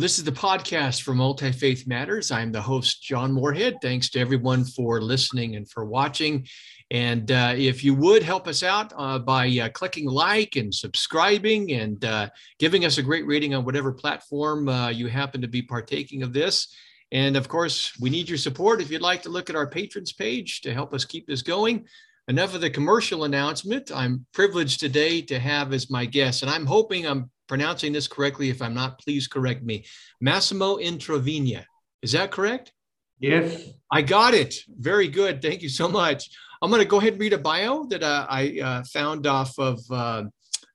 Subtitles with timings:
[0.00, 2.30] Well, this is the podcast for Multi Faith Matters.
[2.30, 3.82] I'm the host, John Moorhead.
[3.82, 6.46] Thanks to everyone for listening and for watching.
[6.90, 11.72] And uh, if you would help us out uh, by uh, clicking like and subscribing
[11.72, 15.60] and uh, giving us a great rating on whatever platform uh, you happen to be
[15.60, 16.74] partaking of this.
[17.12, 20.14] And of course, we need your support if you'd like to look at our patrons
[20.14, 21.84] page to help us keep this going.
[22.26, 23.90] Enough of the commercial announcement.
[23.94, 28.48] I'm privileged today to have as my guest, and I'm hoping I'm pronouncing this correctly.
[28.48, 29.84] If I'm not, please correct me.
[30.20, 31.64] Massimo Introvigna.
[32.00, 32.70] Is that correct?
[33.18, 33.70] Yes.
[33.90, 34.54] I got it.
[34.78, 35.42] Very good.
[35.42, 36.30] Thank you so much.
[36.62, 39.58] I'm going to go ahead and read a bio that uh, I uh, found off
[39.58, 40.22] of uh,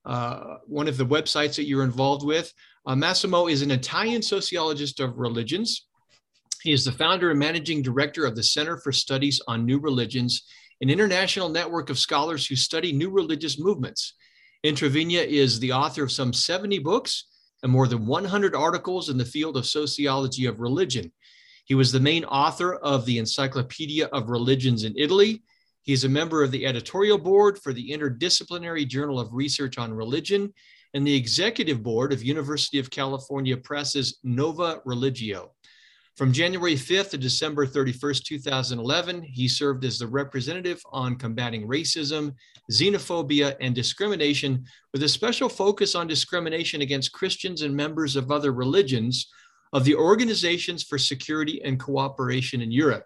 [0.04, 2.52] uh one of the websites that you're involved with.
[2.84, 5.86] Uh, Massimo is an Italian sociologist of religions.
[6.62, 10.42] He is the founder and managing director of the Center for Studies on New Religions,
[10.82, 14.12] an international network of scholars who study new religious movements.
[14.66, 17.24] Introvigna is the author of some 70 books
[17.62, 21.10] and more than 100 articles in the field of sociology of religion.
[21.64, 25.42] He was the main author of the Encyclopedia of Religions in Italy.
[25.82, 29.92] He is a member of the editorial board for the Interdisciplinary Journal of Research on
[29.92, 30.52] Religion
[30.94, 35.55] and the executive board of University of California Press's Nova Religio.
[36.16, 42.32] From January 5th to December 31st, 2011, he served as the representative on combating racism,
[42.72, 44.64] xenophobia, and discrimination,
[44.94, 49.30] with a special focus on discrimination against Christians and members of other religions
[49.74, 53.04] of the Organizations for Security and Cooperation in Europe.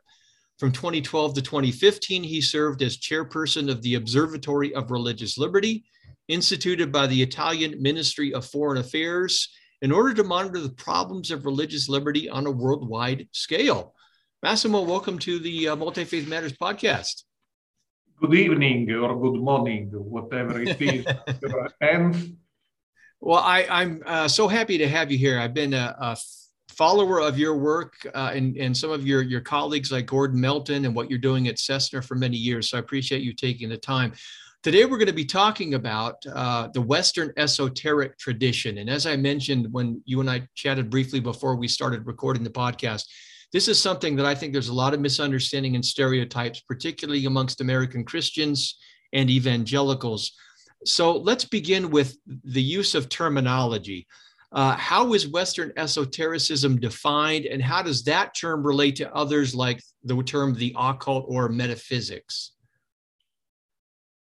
[0.61, 5.83] From 2012 to 2015, he served as chairperson of the Observatory of Religious Liberty,
[6.29, 9.49] instituted by the Italian Ministry of Foreign Affairs
[9.83, 13.95] in order to monitor the problems of religious liberty on a worldwide scale.
[14.43, 17.25] Massimo, welcome to the uh, Multi Faith Matters podcast.
[18.21, 21.07] Good evening or good morning, whatever it is.
[21.81, 22.37] and
[23.21, 25.39] well, I, am uh, so happy to have you here.
[25.39, 26.17] I've been a, a
[26.69, 30.85] follower of your work uh, and, and some of your, your colleagues like Gordon Melton
[30.85, 32.71] and what you're doing at CESNUR for many years.
[32.71, 34.13] So I appreciate you taking the time.
[34.63, 38.77] Today, we're going to be talking about uh, the Western esoteric tradition.
[38.77, 42.51] And as I mentioned when you and I chatted briefly before we started recording the
[42.51, 43.05] podcast,
[43.55, 47.63] this is something that I think there's a lot of misunderstanding and stereotypes, particularly amongst
[47.63, 48.77] American Christians
[49.15, 50.33] and evangelicals.
[50.85, 54.07] So let's begin with the use of terminology.
[54.53, 59.83] Uh, how is Western esotericism defined, and how does that term relate to others like
[60.05, 62.53] the term the occult or metaphysics?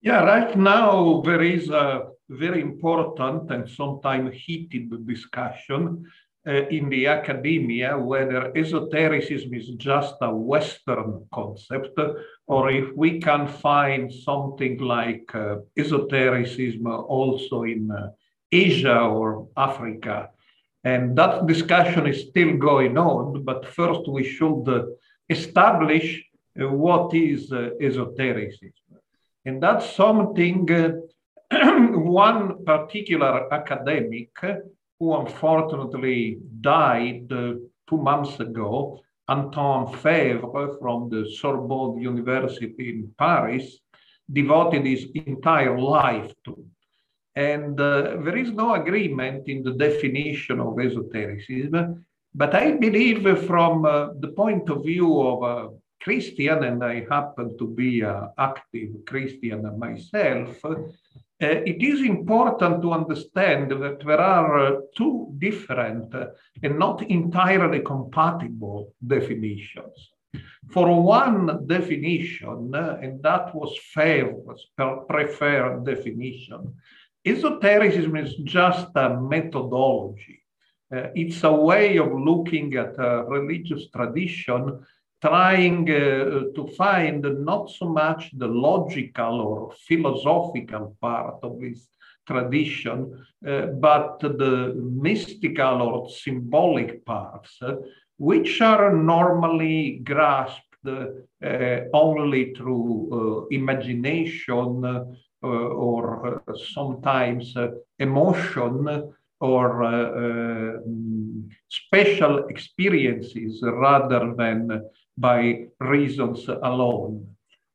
[0.08, 6.06] Yeah, right now there is a very important and sometimes heated discussion
[6.48, 12.00] uh, in the academia whether esotericism is just a Western concept
[12.48, 18.08] or if we can find something like uh, esotericism also in uh,
[18.50, 20.30] Asia or Africa.
[20.86, 24.66] And that discussion is still going on, but first we should
[25.30, 26.24] establish
[26.58, 28.87] uh, what is uh, esotericism.
[29.48, 30.68] And that's something
[31.50, 34.32] one particular academic
[35.00, 39.00] who unfortunately died two months ago,
[39.30, 43.80] Antoine Faivre from the Sorbonne University in Paris,
[44.30, 46.66] devoted his entire life to.
[47.38, 53.86] And uh, there is no agreement in the definition of esotericism, but I believe from
[53.86, 55.70] uh, the point of view of uh,
[56.02, 60.76] Christian, and I happen to be an active Christian myself, uh,
[61.40, 66.28] it is important to understand that there are uh, two different uh,
[66.64, 70.12] and not entirely compatible definitions.
[70.72, 74.66] For one definition, uh, and that was Faivre's
[75.08, 76.74] preferred definition,
[77.24, 80.42] esotericism is just a methodology.
[80.94, 84.84] Uh, it's a way of looking at a religious tradition
[85.22, 91.88] trying uh, to find not so much the logical or philosophical part of this
[92.26, 97.76] tradition, uh, but the mystical or symbolic parts, uh,
[98.18, 101.06] which are normally grasped uh,
[101.94, 106.44] only through uh, imagination uh, or
[106.74, 107.56] sometimes
[108.00, 114.82] emotion, or uh, um, special experiences rather than
[115.18, 117.28] by reasons alone.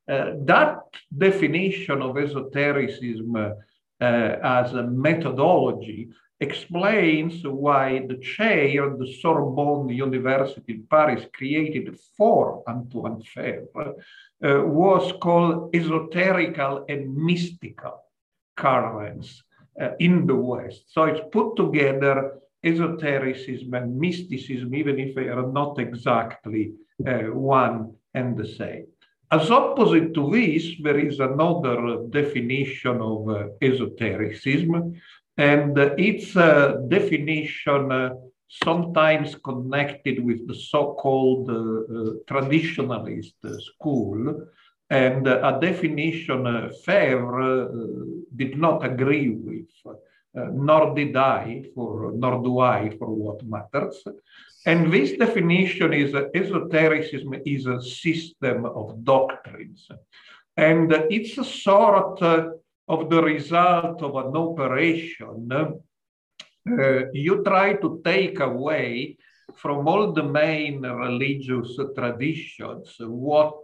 [0.09, 0.83] Uh, that
[1.17, 3.53] definition of esotericism uh,
[4.01, 6.09] as a methodology
[6.39, 13.93] explains why the chair of the Sorbonne University in Paris created for Antoine Faivre
[14.43, 17.97] uh, was called esoterical and mystical
[18.57, 19.41] currents
[19.81, 20.81] uh, in the West.
[20.93, 26.73] So it's put together esotericism and mysticism, even if they are not exactly
[27.33, 28.87] one and the same.
[29.31, 34.93] As opposite to this, there is another definition of uh, esotericism,
[35.37, 38.13] and uh, its uh, definition uh,
[38.47, 44.45] sometimes connected with the so-called uh, uh, traditionalist school,
[44.91, 46.43] and a definition
[46.85, 47.69] Faivre
[48.35, 49.97] did not agree with,
[50.35, 54.03] nor did I, for, nor do I, for what matters.
[54.65, 59.89] And this definition is uh, esotericism is a system of doctrines.
[60.55, 62.49] And it's a sort uh,
[62.87, 65.51] of the result of an operation.
[65.51, 69.17] Uh, you try to take away
[69.55, 73.55] from all the main religious traditions what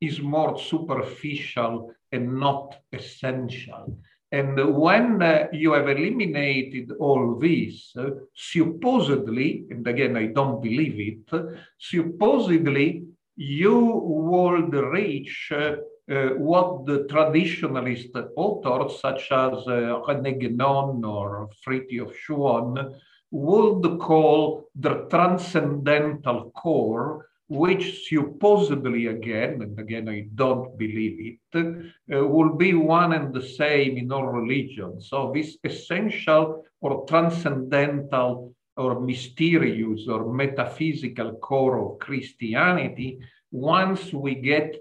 [0.00, 3.98] is more superficial and not essential.
[4.30, 11.00] And when uh, you have eliminated all this, uh, supposedly, and again, I don't believe
[11.00, 13.04] it, supposedly
[13.36, 15.76] you would reach uh,
[16.10, 22.94] uh what the traditionalist authors, such as uh, René Guénon or Frithjof Schuon,
[23.30, 31.82] would call the transcendental core which supposedly again, and again I don't believe it,
[32.14, 35.08] uh, will be one and the same in all religions.
[35.08, 43.18] So this essential or transcendental or mysterious or metaphysical core of Christianity,
[43.50, 44.76] once we get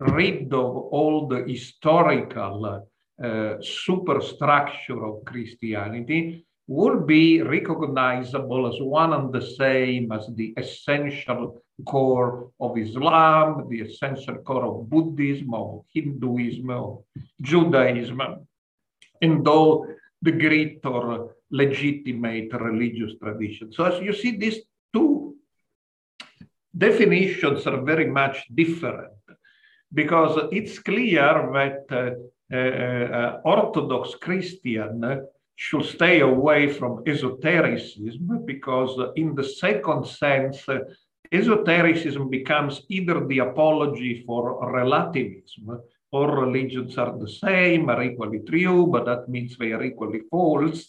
[0.00, 2.84] rid of all the historical
[3.22, 11.62] uh, superstructure of Christianity, will be recognizable as one and the same as the essential
[11.86, 17.04] core of Islam, the essential core of Buddhism, of Hinduism, of
[17.40, 18.20] Judaism,
[19.22, 19.86] and all
[20.20, 23.74] the great or legitimate religious traditions.
[23.74, 24.58] So as you see, these
[24.92, 25.36] two
[26.76, 29.14] definitions are very much different
[29.92, 35.02] because it's clear that uh, uh, uh Orthodox Christian
[35.60, 40.64] should stay away from esotericism because, in the second sense,
[41.32, 45.80] esotericism becomes either the apology for relativism.
[46.12, 50.86] All religions are the same, are equally true, but that means they are equally false,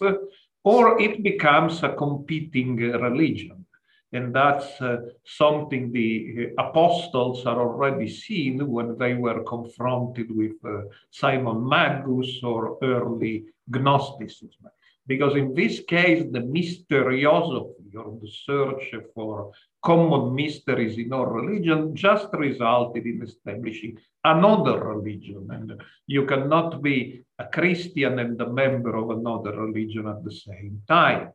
[0.63, 3.65] or it becomes a competing religion.
[4.11, 10.81] And that's uh, something the apostles are already seen when they were confronted with uh,
[11.11, 14.65] Simon Magus or early Gnosticism.
[15.05, 19.51] Because in this case, the mysteriosophy or the search for
[19.83, 25.47] common mysteries in our religion just resulted in establishing another religion.
[25.51, 30.81] And you cannot be a Christian and a member of another religion at the same
[30.87, 31.29] time.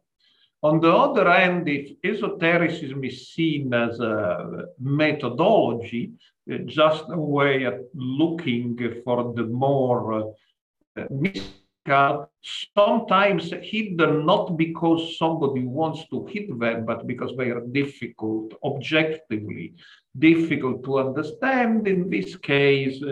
[0.65, 6.13] On the other hand, if esotericism is seen as a methodology,
[6.65, 10.33] just a way of looking for the more
[10.97, 11.05] uh,
[11.87, 19.75] sometimes hidden not because somebody wants to hit them, but because they are difficult, objectively
[20.17, 21.87] difficult to understand.
[21.89, 23.03] In this case,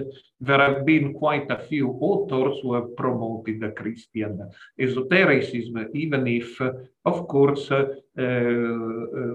[0.41, 4.49] there have been quite a few authors who have promoted the Christian
[4.79, 6.61] esotericism, even if,
[7.05, 7.87] of course, uh,
[8.19, 8.25] uh,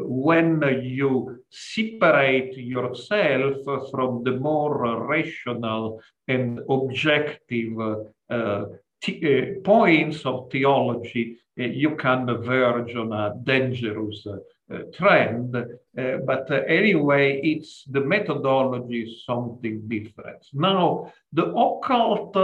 [0.03, 3.55] when you separate yourself
[3.91, 7.77] from the more rational and objective
[8.29, 8.63] uh,
[9.05, 14.37] uh, points of theology, uh, you can verge on a dangerous uh,
[14.93, 15.55] trend.
[16.25, 20.45] but anyway, it's the methodology is something different.
[20.53, 22.35] Now, the occult,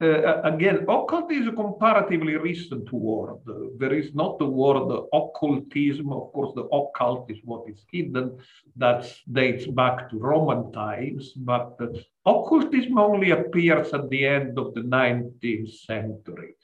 [0.00, 3.40] again, occult is a comparatively recent word.
[3.78, 6.12] There is not the word occultism.
[6.12, 8.38] Of course, the occult is what is hidden.
[8.76, 11.32] That dates back to Roman times.
[11.36, 11.78] But
[12.26, 16.54] occultism only appears at the end of the 19th century.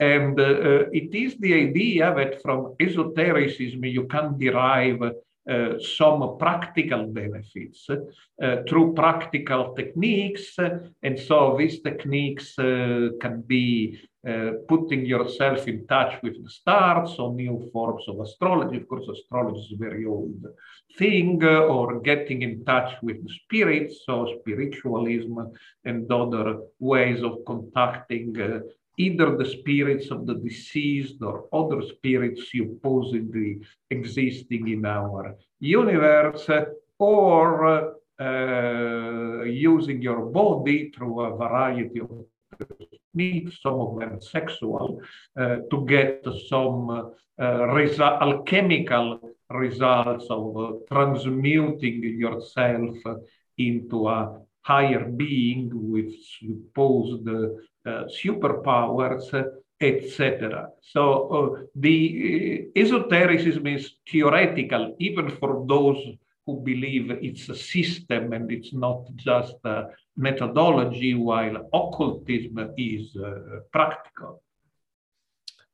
[0.00, 6.36] And uh, uh, it is the idea that from esotericism you can derive uh, some
[6.38, 10.56] practical benefits uh, through practical techniques.
[11.02, 17.16] And so these techniques uh, can be uh, putting yourself in touch with the stars
[17.18, 18.76] or new forms of astrology.
[18.76, 20.44] Of course, astrology is a very old
[20.98, 25.38] thing, uh, or getting in touch with the spirits, so spiritualism
[25.86, 28.60] and other ways of contacting uh,
[28.98, 33.58] either the spirits of the deceased or other spirits supposedly
[33.88, 36.46] existing in our universe,
[36.98, 42.10] or uh, using your body through a variety of
[43.10, 45.00] techniques, some of them sexual,
[45.38, 52.96] uh, to get some uh, resu- alchemical results of uh, transmuting yourself
[53.58, 57.26] into a higher being with supposed
[58.22, 59.44] superpowers,
[59.80, 60.68] etc.
[60.82, 65.96] So uh, the esotericism is theoretical, even for those
[66.50, 73.60] who believe it's a system and it's not just a methodology, while occultism is uh,
[73.72, 74.42] practical.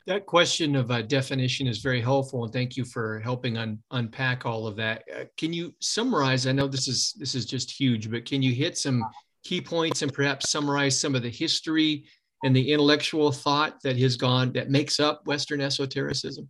[0.06, 4.46] That question of uh, definition is very helpful, and thank you for helping un- unpack
[4.46, 5.02] all of that.
[5.12, 6.46] Uh, can you summarize?
[6.46, 9.02] I know this is this is just huge, but can you hit some
[9.42, 12.04] key points and perhaps summarize some of the history
[12.44, 16.48] and the intellectual thought that has gone that makes up Western esotericism?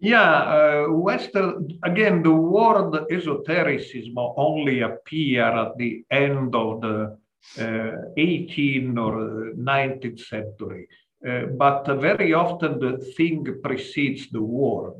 [0.00, 7.16] Yeah, uh, Western, again, the word esotericism only appear at the end of the
[7.58, 7.62] uh,
[8.18, 10.88] 18th or 19th century.
[11.26, 14.94] Uh, but very often the thing precedes the word.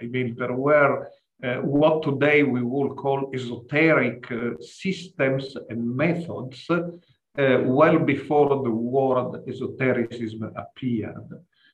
[0.00, 1.08] I mean, there were
[1.44, 6.88] uh, what today we would call esoteric uh, systems and methods uh,
[7.36, 11.28] well before the word esotericism appeared.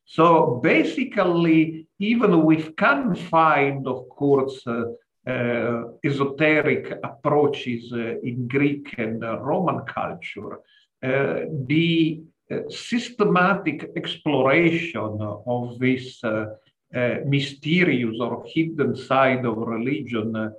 [0.04, 4.84] So basically, even we can find, of course, uh,
[5.26, 10.60] uh, esoteric approaches uh, in Greek and Roman culture.
[11.00, 12.22] the
[12.68, 16.22] systematic exploration of this
[17.24, 20.52] mysterious or hidden side of religion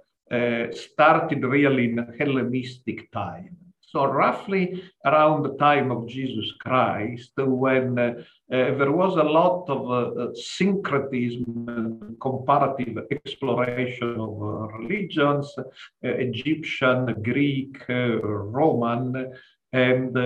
[0.71, 3.64] started really in Hellenistic time.
[3.87, 8.13] So roughly around the time of Jesus Christ, when uh,
[8.51, 15.63] uh, there was a lot of uh, syncretism and comparative exploration of uh, religions, uh,
[16.01, 19.31] Egyptian, Greek, uh, Roman,
[19.71, 20.17] and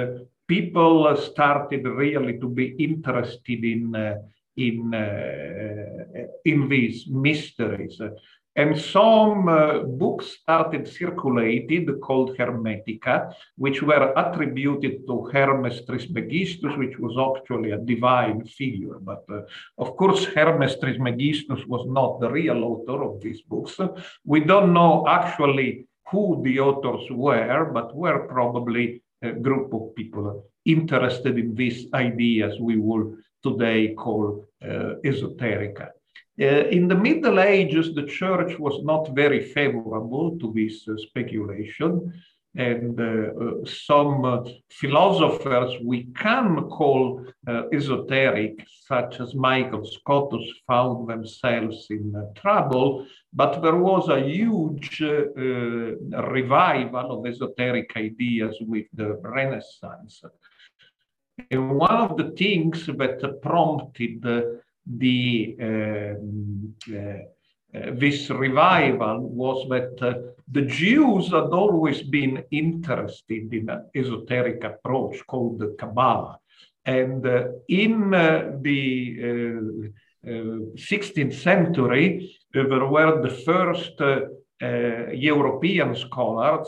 [0.48, 3.94] people started really to be interested in
[4.58, 4.94] in
[6.46, 8.02] in these mysteries.
[8.56, 16.98] And some uh, books started circulated called Hermetica, which were attributed to Hermes Trismegistus, which
[17.00, 18.98] was actually a divine figure.
[19.00, 19.42] But uh,
[19.78, 23.80] of course, Hermes Trismegistus was not the real author of these books.
[24.26, 30.46] We don't know actually who the authors were, but were probably a group of people
[30.66, 35.90] interested in these ideas we will today call uh, esoterica.
[36.42, 42.14] Uh, in the Middle Ages, the church was not very favorable to this uh, speculation.
[42.56, 47.24] And uh, some philosophers we can call
[47.72, 53.06] esoteric, such as Michael Scotus, found themselves in trouble.
[53.32, 60.24] But there was a huge revival of esoteric ideas with the Renaissance.
[61.52, 64.26] And one of the things that prompted
[64.98, 66.76] the um,
[67.74, 70.14] uh, this revival was that uh,
[70.52, 76.40] the Jews had always been interested in an esoteric approach called the Kabbalah.
[76.86, 79.92] And uh, in uh, the
[80.26, 84.02] 16th uh, century, there were the first
[84.60, 86.68] European scholars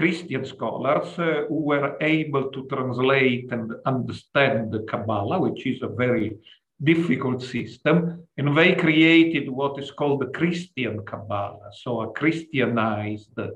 [0.00, 5.88] Christian scholars uh, who were able to translate and understand the Kabbalah, which is a
[5.88, 6.38] very
[6.82, 13.46] difficult system, and they created what is called the Christian Kabbalah, so a Christianized uh,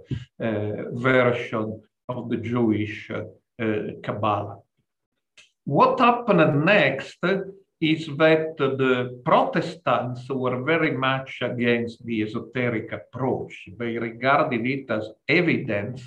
[0.92, 3.22] version of the Jewish uh,
[4.02, 4.58] Kabbalah.
[5.64, 7.18] What happened next
[7.80, 13.68] is that the Protestants were very much against the esoteric approach.
[13.78, 16.02] They regarded it as evidence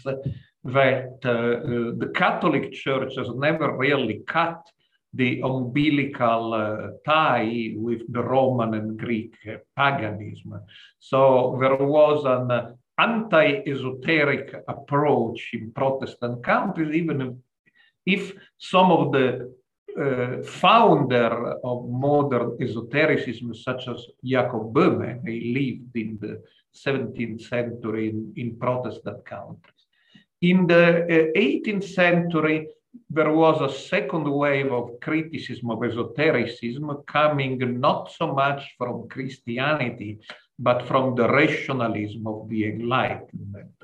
[0.64, 4.62] that uh, the Catholic Church has never really cut
[5.14, 10.60] the umbilical uh, tie with the Roman and Greek uh, paganism.
[11.00, 17.42] So there was an uh, anti-esoteric approach in Protestant countries, even
[18.06, 19.54] if some of the
[20.00, 26.42] uh, founder of modern esotericism, such as Jacob Boehme, he lived in the
[26.86, 29.82] 17th century in, in Protestant countries.
[30.42, 32.68] In the uh, 18th century,
[33.10, 40.20] there was a second wave of criticism of esotericism coming not so much from Christianity,
[40.60, 43.75] but from the rationalism of the Enlightenment.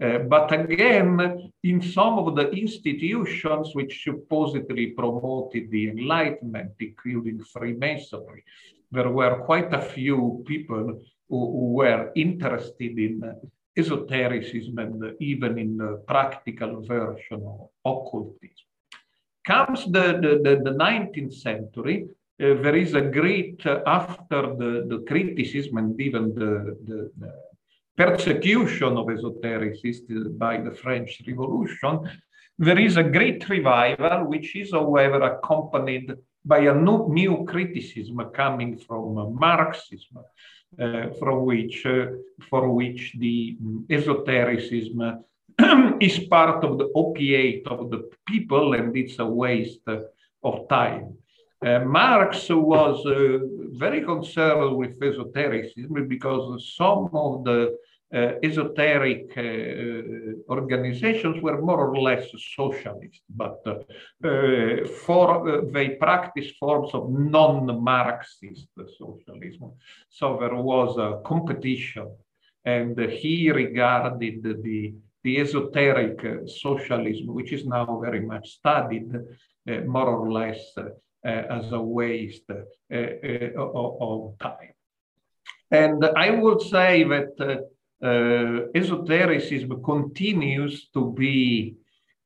[0.00, 8.44] Uh, but again, in some of the institutions which supposedly promoted the Enlightenment, including Freemasonry,
[8.92, 13.22] there were quite a few people who, who were interested in
[13.78, 18.66] esotericism and even in the practical version of occultism.
[19.46, 22.06] Comes the, the, the, the 19th century,
[22.40, 27.32] uh, there is a great, uh, after the, the criticism and even the, the, the
[27.96, 32.08] persecution of esotericists by the French Revolution,
[32.58, 38.78] there is a great revival, which is, however, accompanied by a new, new criticism coming
[38.78, 40.22] from Marxism, uh,
[41.18, 42.06] from which, uh,
[42.48, 43.56] for which the
[43.90, 45.24] esotericism
[46.00, 49.80] is part of the opiate of the people and it's a waste
[50.42, 51.16] of time.
[51.64, 53.38] Uh, Marx was uh,
[53.72, 61.60] very concerned with esotericism because some of the uh, Uh, esoteric uh, uh, organizations were
[61.60, 63.74] more or less socialist, but uh,
[64.26, 69.72] uh for they practiced forms of non-Marxist socialism.
[70.08, 72.08] So there was a competition,
[72.64, 79.12] and he regarded the the esoteric socialism, which is now very much studied,
[79.84, 80.62] more or less
[81.22, 84.72] as a waste of time.
[85.70, 87.56] And I would say that uh,
[88.00, 91.76] esotericism continues to be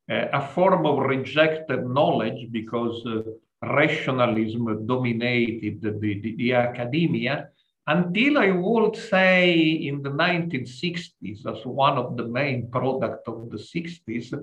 [0.09, 3.21] uh, a form of rejected knowledge because uh,
[3.65, 7.47] rationalism dominated the, the, the, academia
[7.87, 13.57] until I would say in the 1960s, as one of the main products of the
[13.57, 14.33] 60s,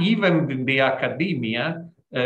[0.00, 2.20] even in the academia, uh,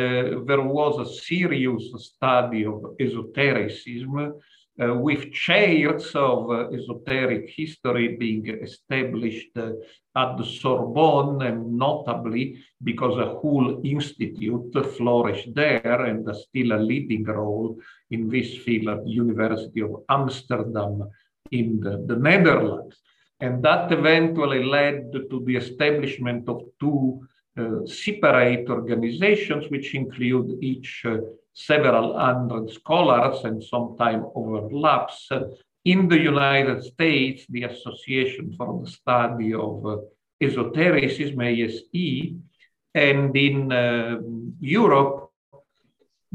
[0.47, 4.35] there was a serious study of esotericism
[4.89, 9.73] with chairs of uh, esoteric history being established uh,
[10.17, 17.25] at the Sorbonne, and notably because a whole institute flourished there and still a leading
[17.25, 17.77] role
[18.11, 21.09] in this field at the University of Amsterdam
[21.51, 22.97] in the, the Netherlands.
[23.41, 27.27] And that eventually led to the establishment of two
[27.59, 31.19] uh, separate organizations, which include each uh,
[31.53, 35.29] several hundred scholars and sometimes overlaps.
[35.85, 39.97] In the United States, the Association for the Study of uh,
[40.41, 42.35] Esotericism, ASE,
[42.95, 44.19] and in uh,
[44.61, 45.31] Europe,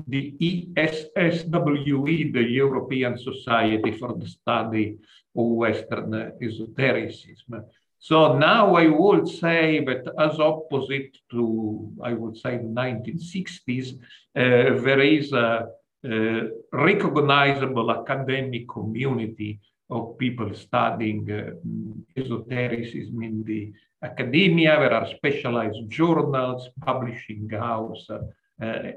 [0.07, 0.33] the
[0.75, 4.97] ESSWE, the European Society for the Study
[5.35, 7.65] of Western Esotericism.
[8.09, 14.79] So now I would say that as opposite to, I would say, the 1960s, uh,
[14.85, 15.69] there is a,
[16.05, 24.77] a, recognizable academic community of people studying uh, esotericism in the academia.
[24.79, 28.21] There are specialized journals, publishing house, uh,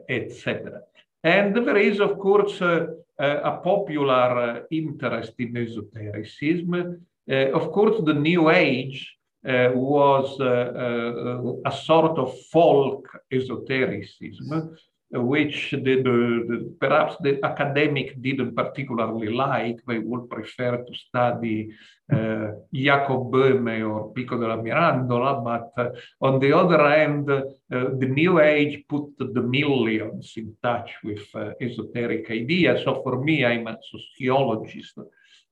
[0.07, 0.83] etc.
[1.25, 7.07] And there is, of course, uh, a popular uh, interest in esotericism.
[7.31, 14.77] Uh, of course, the New Age uh, was uh, a sort of folk esotericism,
[15.11, 19.79] which the, the, perhaps the academic didn't particularly like.
[19.87, 21.71] They would prefer to study
[22.11, 25.91] uh, Jacob Boehme or Pico della Mirandola, but uh,
[26.23, 31.27] on the other hand, uh, the New Age put the millions in touch with
[31.61, 32.85] esoteric ideas.
[32.85, 34.99] So for me, I'm a sociologist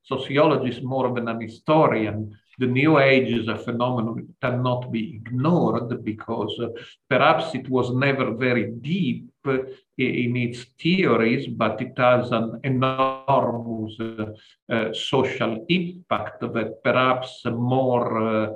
[0.07, 6.03] sociologist more than an historian, the New Age is a phenomenon that cannot be ignored
[6.05, 6.69] because uh,
[7.09, 9.59] perhaps it was never very deep uh,
[9.99, 14.27] in its theories, but it has an enormous uh,
[14.73, 18.49] uh social impact that perhaps more uh,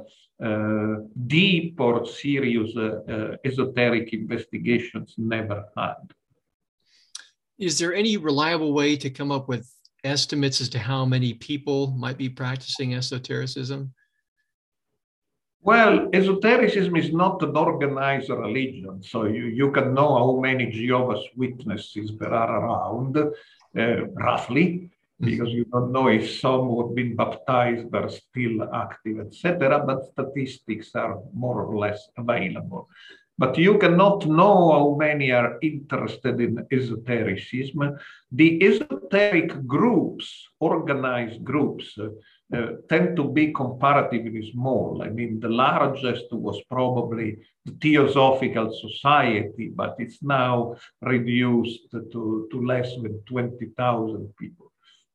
[0.42, 2.70] uh, deep or serious
[3.44, 6.02] esoteric investigations never had.
[7.58, 9.70] Is there any reliable way to come up with
[10.04, 13.92] estimates as to how many people might be practicing esotericism?
[15.62, 21.26] Well, esotericism is not an organized religion, so you, you can know how many Jehovah's
[21.36, 25.26] Witnesses there are around, uh, roughly, mm-hmm.
[25.26, 29.84] because you don't know if some who have been baptized are still active, etc.
[29.86, 32.88] But statistics are more or less available.
[33.40, 37.96] But you cannot know how many are interested in esotericism.
[38.30, 40.26] The esoteric groups,
[40.60, 45.02] organized groups, uh, tend to be comparatively small.
[45.02, 52.66] I mean, the largest was probably the Theosophical Society, but it's now reduced to, to
[52.66, 54.69] less than 20,000 people.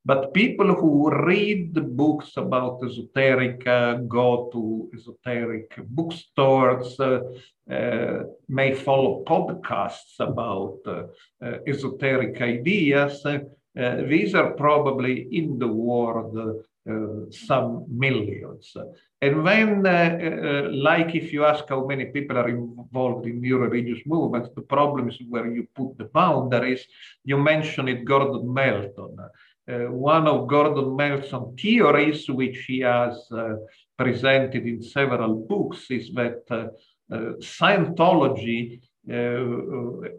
[0.06, 7.22] But people who read the books about esoteric, uh, go to esoteric bookstores, uh,
[7.68, 11.06] uh, may follow podcasts about uh,
[11.44, 13.26] uh, esoteric ideas.
[13.26, 13.40] Uh,
[14.08, 16.62] these are probably in the world
[17.32, 18.76] some millions.
[19.20, 24.50] And uh, like if you ask how many people are involved in new religious movements,
[24.54, 26.86] the problem is where you put the boundaries.
[27.24, 29.16] You mentioned it, Gordon Melton.
[29.68, 33.56] Uh, one of Gordon Melton's theories, which he has uh,
[33.98, 36.68] presented in several books, is that uh,
[37.40, 38.80] Scientology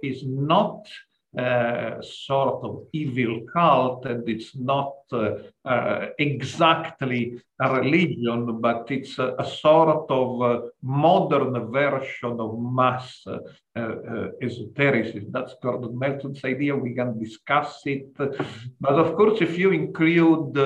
[0.02, 0.88] is not
[1.38, 5.36] uh, sort of evil cult, and it's not uh,
[5.66, 13.26] uh, exactly a religion, but it's a, a sort of uh, modern version of mass
[13.28, 15.30] uh, esotericism.
[15.32, 16.76] That's Gordon Melton's idea.
[16.76, 18.16] We can discuss it.
[18.16, 20.58] But of course, if you include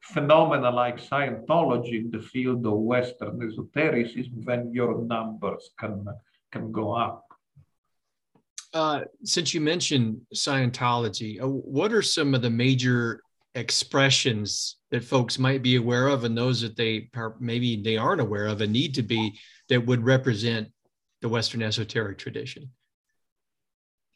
[0.00, 6.06] phenomena like Scientology in the field of Western esotericism, then your numbers can,
[6.52, 7.25] can go up.
[8.76, 13.22] Uh, since you mentioned Scientology, uh, what are some of the major
[13.54, 17.08] expressions that folks might be aware of, and those that they
[17.40, 19.34] maybe they aren't aware of and need to be
[19.70, 20.68] that would represent
[21.22, 22.70] the Western esoteric tradition?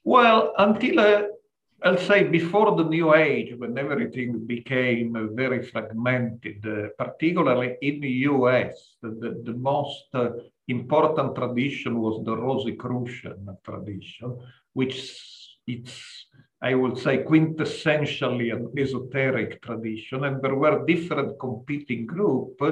[0.04, 1.22] Well, until uh,
[1.82, 8.00] I'll say before the New Age, when everything became uh, very fragmented, uh, particularly in
[8.00, 10.04] the US, the, the, the most
[10.70, 14.38] important tradition was the Rosicrucian tradition,
[14.72, 14.96] which
[15.66, 16.26] it's,
[16.62, 20.24] I would say, quintessentially an esoteric tradition.
[20.24, 22.62] And there were different competing groups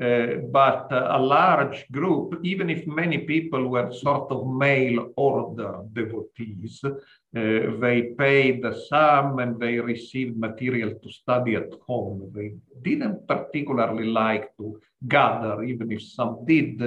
[0.00, 6.80] but uh, a large group, even if many people were sort of mail order devotees,
[6.82, 6.90] uh,
[7.34, 12.32] they paid the sum and they received material to study at home.
[12.34, 16.80] They didn't particularly like to gather, even if some did,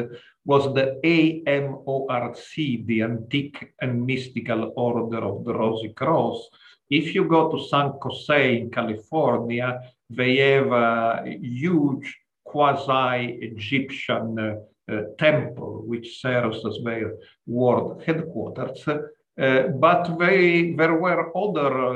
[0.43, 6.49] was the AMORC, the Antique and Mystical Order of the Rosy Cross.
[6.89, 12.22] If you go to San Jose in California, they have a huge
[12.53, 14.55] quasi-Egyptian uh,
[14.91, 17.09] uh, temple, which serves as their
[17.47, 18.79] world headquarters.
[18.87, 21.93] Uh, but they, there were other uh,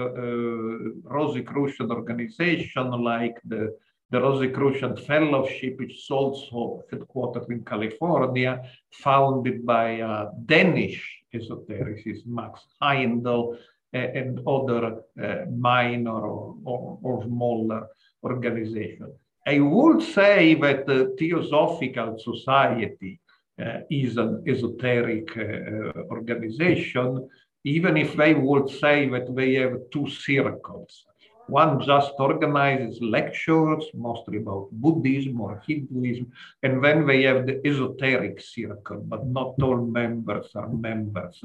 [1.18, 3.78] Rosicrucian organizations like the,
[4.10, 8.54] the Rosicrucian Fellowship, which is also headquartered in California,
[8.92, 11.00] founded by a Danish
[11.36, 13.58] esotericist, Max Heindel,
[13.94, 17.88] and other uh, minor or, or, or smaller
[18.24, 19.16] organizations.
[19.48, 23.22] I would say that the Theosophical Society
[23.58, 27.30] uh, is an esoteric uh, organization,
[27.64, 31.06] even if they would say that they have two circles.
[31.48, 36.30] One just organizes lectures, mostly about Buddhism or Hinduism,
[36.64, 41.42] and then they have the esoteric circle, but not all members are members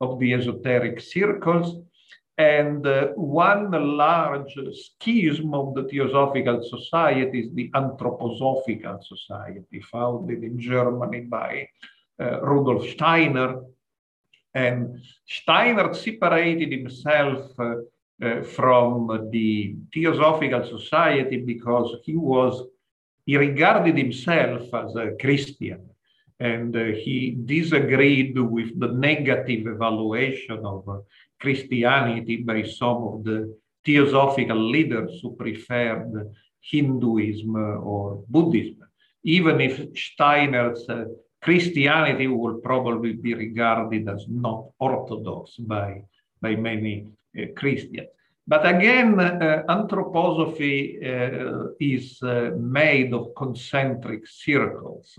[0.00, 1.82] of the esoteric circles.
[2.40, 10.58] And uh, one large schism of the Theosophical Society is the Anthroposophical Society, founded in
[10.58, 11.68] Germany by
[12.18, 13.60] uh, Rudolf Steiner.
[14.54, 17.74] And Steiner separated himself uh,
[18.26, 18.92] uh from
[19.34, 22.54] the Theosophical Society because he was,
[23.26, 25.90] he regarded himself as a Christian
[26.40, 30.98] and uh, he disagreed with the negative evaluation of uh,
[31.40, 36.12] Christianity by some of the theosophical leaders who preferred
[36.60, 38.88] Hinduism or Buddhism.
[39.24, 41.04] Even if Steiner's uh,
[41.42, 46.02] Christianity will probably be regarded as not orthodox by,
[46.40, 47.06] by many
[47.38, 48.08] uh, Christians.
[48.46, 55.18] But again, uh, anthroposophy uh, is uh, made of concentric circles.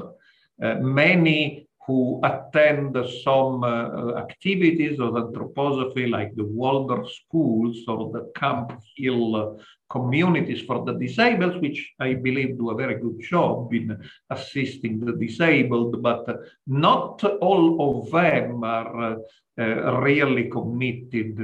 [0.61, 8.31] Uh, many who attend some uh, activities of anthroposophy like the Waldorf schools or the
[8.35, 13.97] Camp Hill communities for the disabled, which I believe do a very good job in
[14.29, 16.25] assisting the disabled, but
[16.67, 19.17] not all of them are
[19.59, 21.35] uh, really committed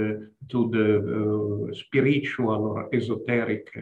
[0.50, 3.82] to the spiritual or esoteric uh,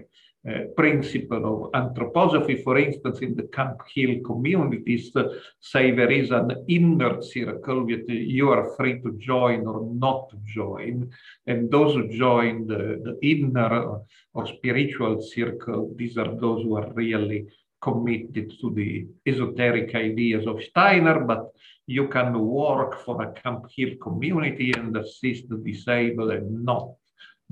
[0.76, 2.64] principle of anthroposophy.
[2.64, 5.12] For instance, in the Camp Hill communities,
[5.60, 10.38] say there is an inner circle that you are free to join or not to
[10.46, 11.10] join.
[11.48, 16.78] And those who join the, the inner or, or spiritual circle, these are those who
[16.78, 17.48] are really
[17.82, 21.52] committed to the esoteric ideas of Steiner, but
[21.88, 26.94] you can work for a Camp Hill community and assist the disabled and not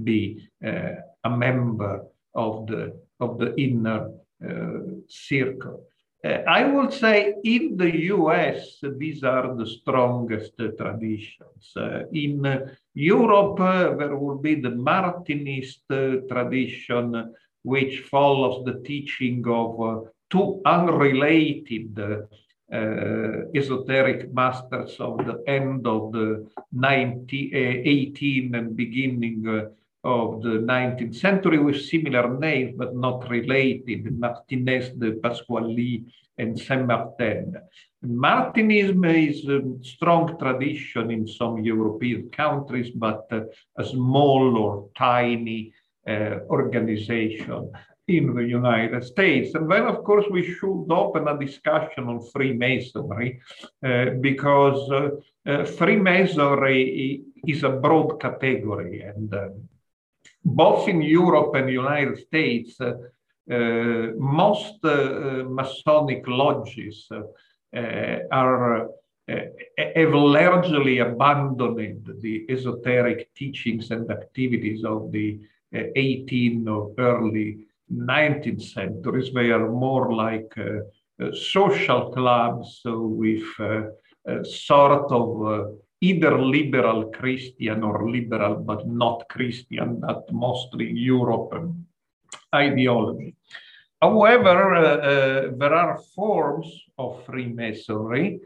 [0.04, 4.12] be uh, a member of the, of the inner
[4.44, 5.86] uh, circle.
[6.26, 11.74] Uh, I would say in the US, these are the strongest traditions.
[11.76, 13.58] Uh, in Europe,
[14.00, 15.88] there will be the Martinist
[16.30, 22.00] tradition, which follows the teaching of two unrelated
[22.74, 29.70] uh, esoteric masters of the end of the 19, uh, 18 and beginning uh,
[30.04, 36.04] of the 19th century with similar names but not related, Martinez de Pasqually
[36.38, 37.56] and Saint-Martin.
[38.06, 43.42] Martinism is a strong tradition in some European countries, but uh,
[43.78, 45.74] a small or tiny
[46.08, 47.72] uh, organization
[48.08, 49.56] in the United States.
[49.56, 53.40] And then, of course, we should open a discussion on Freemasonry
[53.86, 55.10] uh, because uh,
[55.50, 59.70] uh, Freemasonry is a broad category and um,
[60.44, 62.94] both in Europe and the United States, uh,
[63.52, 67.24] uh, most uh, Masonic lodges uh,
[67.76, 68.88] uh, are
[69.30, 69.36] uh,
[69.96, 75.40] have largely abandoned the esoteric teachings and activities of the
[75.74, 79.32] 18th or early 19th centuries.
[79.34, 80.54] They are more like
[81.34, 83.44] social clubs with
[84.44, 91.86] sort of either liberal Christian or liberal but not Christian, but mostly European
[92.54, 93.36] ideology.
[94.02, 98.42] However, uh, uh, there are forms of Freemasonry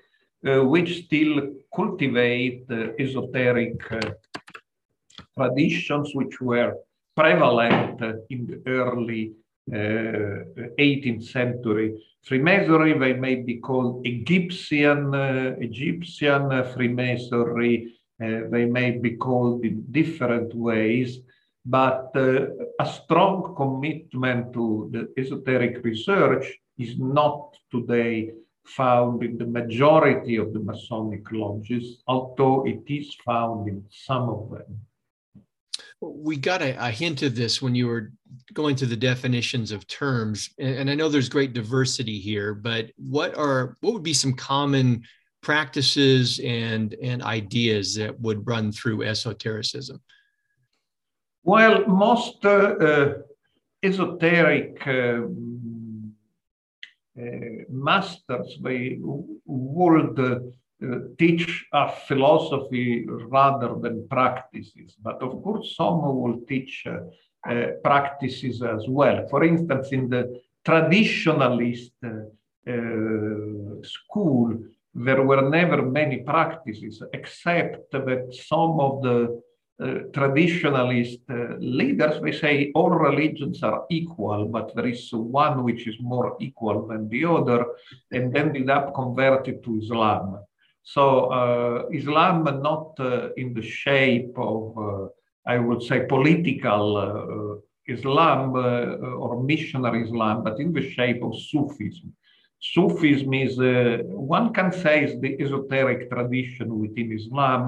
[0.46, 1.36] uh, which still
[1.76, 2.66] cultivate
[3.00, 4.00] esoteric uh,
[5.36, 6.76] traditions which were
[7.16, 9.34] prevalent in the early
[9.72, 12.98] 18th uh, century Freemasonry.
[12.98, 17.94] They may be called Egyptian, uh, Egyptian Freemasonry.
[18.22, 21.20] Uh, they may be called in different ways,
[21.66, 26.46] but a strong commitment to the esoteric research
[26.78, 28.32] is not today
[28.66, 34.50] found in the majority of the Masonic lodges, although it is found in some of
[34.50, 34.87] them
[36.00, 38.12] we got a, a, hint of this when you were
[38.54, 43.36] going to the definitions of terms and, i know there's great diversity here but what
[43.36, 45.04] are what would be some common
[45.42, 50.02] practices and and ideas that would run through esotericism?
[51.44, 53.14] Well most uh, uh,
[53.82, 56.14] esoteric um,
[57.18, 59.00] uh, masters they
[59.46, 60.40] would uh, uh,
[61.18, 64.96] teach a philosophy rather than practices.
[65.02, 67.00] But of course, some will teach uh,
[67.50, 69.28] uh, practices as well.
[69.30, 71.92] For instance, in the traditionalist
[73.84, 74.58] school,
[74.94, 79.42] there were never many practices, except that some of the
[79.80, 85.88] uh, traditionalist uh, leaders, they say all religions are equal, but there is one which
[85.88, 87.64] is more equal than the other,
[88.12, 90.40] and ended up converted to Islam.
[90.94, 91.04] So
[91.40, 95.08] uh, Islam not uh, in the shape of, uh,
[95.46, 97.62] I would say, political
[97.96, 98.56] Islam
[99.24, 102.14] or missionary Islam, but in the shape of Sufism.
[102.60, 107.66] Sufism is, uh, one can say, is the esoteric tradition within Islam,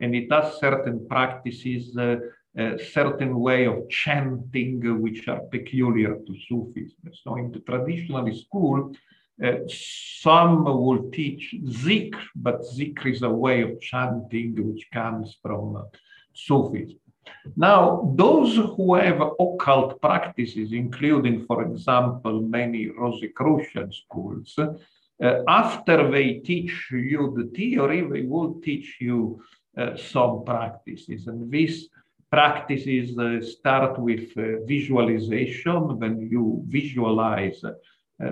[0.00, 2.16] and it has certain practices, uh,
[2.56, 7.10] a certain way of chanting, which are peculiar to Sufism.
[7.22, 8.92] So in the traditional school,
[9.44, 15.76] uh, some will teach zikr, but zikr is a way of chanting which comes from
[15.76, 15.82] uh,
[16.34, 16.98] Sufism.
[17.56, 26.34] Now, those who have occult practices, including, for example, many Rosicrucian schools, uh, after they
[26.34, 29.42] teach you the theory, they will teach you
[29.76, 31.26] uh, some practices.
[31.26, 31.88] And these
[32.30, 34.34] practices uh, start with
[34.66, 37.62] visualization, when you visualize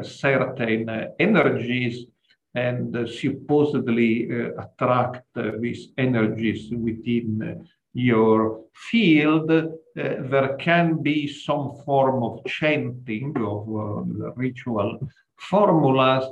[0.03, 2.07] certain uh, energies
[2.55, 5.25] and uh, supposedly attract
[5.61, 14.33] these energies within your field, uh, there can be some form of chanting of uh,
[14.35, 14.99] ritual
[15.39, 16.25] formulas.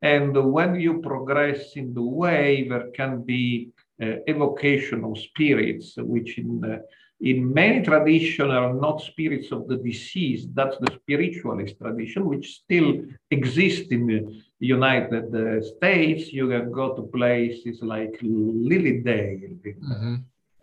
[0.00, 3.70] And when you progress in the way, there can be
[4.02, 6.78] uh, evocation of spirits, which in uh,
[7.22, 10.48] in many traditions are not spirits of the deceased.
[10.54, 16.32] That's the spiritualist tradition, which still exists in the United uh, States.
[16.32, 20.14] You can go to places like Lily Dale, mm-hmm.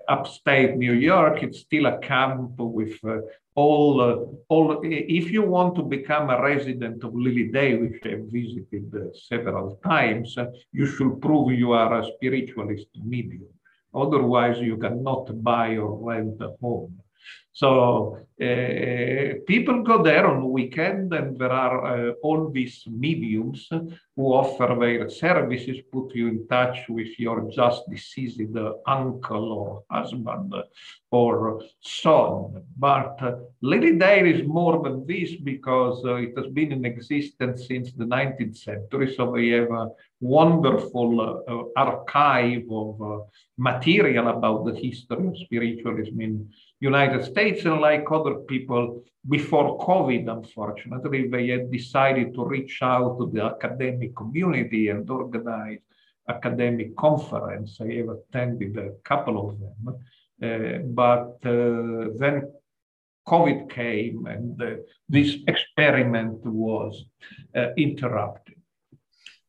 [0.09, 1.43] upstate New York.
[1.43, 3.19] It's still a camp with uh,
[3.55, 4.15] all, uh,
[4.49, 4.81] all.
[4.83, 9.79] If you want to become a resident of Lily Dale, which I've visited uh, several
[9.81, 13.47] times, uh, you should prove you are a spiritualist medium.
[13.93, 17.01] Otherwise, you cannot buy or rent a home.
[17.51, 23.67] So uh, people go there on weekend and there are uh, all these mediums
[24.15, 28.39] who offer their services, put you in touch with your just deceased
[28.87, 30.53] uncle or husband
[31.11, 32.63] or son.
[32.77, 37.91] But uh, Lily Dale is more than this because it has been in existence since
[37.91, 39.13] the 19th century.
[39.15, 39.69] So we have
[40.21, 43.19] wonderful uh, archive of uh,
[43.57, 47.65] material about the history of spiritualism in United States.
[47.65, 53.43] And like other people before COVID, unfortunately, they had decided to reach out to the
[53.43, 55.79] academic community and organize
[56.27, 57.79] academic conference.
[57.81, 59.95] I have attended a couple of them.
[60.41, 62.49] Uh, but uh, then
[63.27, 64.75] COVID came and uh,
[65.07, 67.05] this experiment was
[67.55, 68.58] uh, interrupted.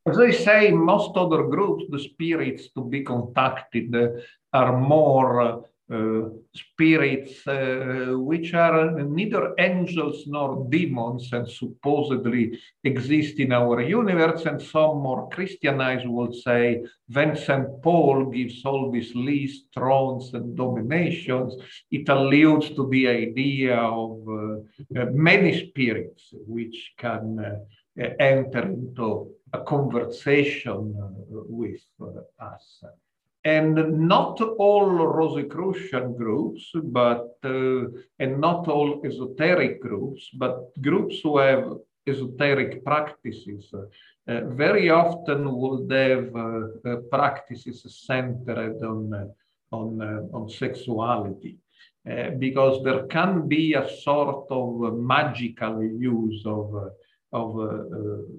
[0.07, 4.09] As I say, most other groups, the spirits to be contacted uh,
[4.53, 13.53] are more uh, spirits uh, which are neither angels nor demons and supposedly exist in
[13.53, 14.47] our universe.
[14.47, 16.83] And some more Christianized will say
[17.13, 17.83] St.
[17.83, 21.57] Paul gives all these lists, thrones, and dominations,
[21.91, 27.61] it alludes to the idea of uh, many spirits which can
[27.98, 30.94] enter into a conversation
[31.29, 31.81] with
[32.40, 32.85] us
[33.44, 33.74] and
[34.09, 37.85] not all Rosicrucian groups, but uh,
[38.18, 41.72] and not all esoteric groups, but groups who have
[42.07, 43.72] esoteric practices.
[44.29, 49.26] Uh, very often would have uh, uh practices centered on uh,
[49.74, 51.57] on uh, on sexuality,
[52.38, 56.92] because there can be a sort of magical use of
[57.33, 57.49] of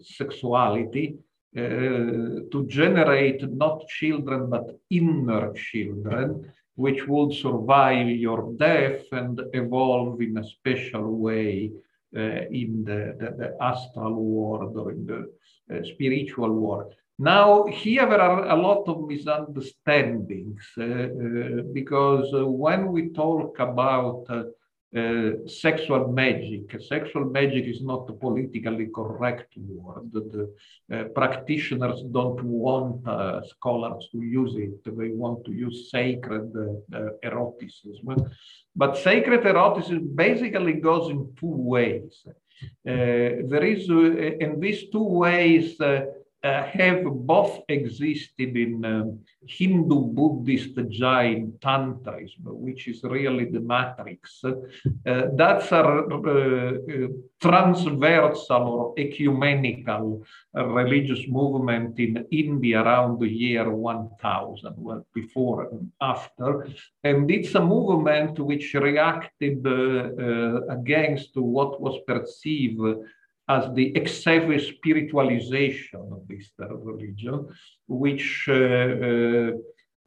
[0.02, 1.18] sexuality
[1.58, 10.22] uh, to generate not children but inner children which would survive your death and evolve
[10.22, 11.70] in a special way
[12.16, 15.20] uh, in the, the, the, astral world or in the
[15.74, 16.94] uh, spiritual world.
[17.20, 24.26] Now, here there are a lot of misunderstandings uh, uh, because when we talk about
[24.94, 26.76] uh, sexual magic.
[26.82, 30.12] Sexual magic is not a politically correct word.
[30.12, 30.54] The
[30.92, 34.84] uh, practitioners don't want uh, scholars to use it.
[34.84, 36.52] They want to use sacred
[36.94, 38.30] uh, eroticism.
[38.76, 42.26] But sacred eroticism basically goes in two ways.
[42.84, 45.78] there is, in these two ways,
[46.44, 54.44] uh, have both existed in um, Hindu, Buddhist, Jain, Tantrism, which is really the matrix.
[54.44, 57.08] Uh, that's a uh,
[57.40, 60.24] transversal or ecumenical
[60.54, 66.68] religious movement in India around the year 1000, well, before and after.
[67.04, 69.66] And it's a movement which reacted
[70.70, 72.82] against what was perceived
[73.48, 77.48] as the excessive spiritualization of this religion,
[77.88, 79.52] which uh, uh,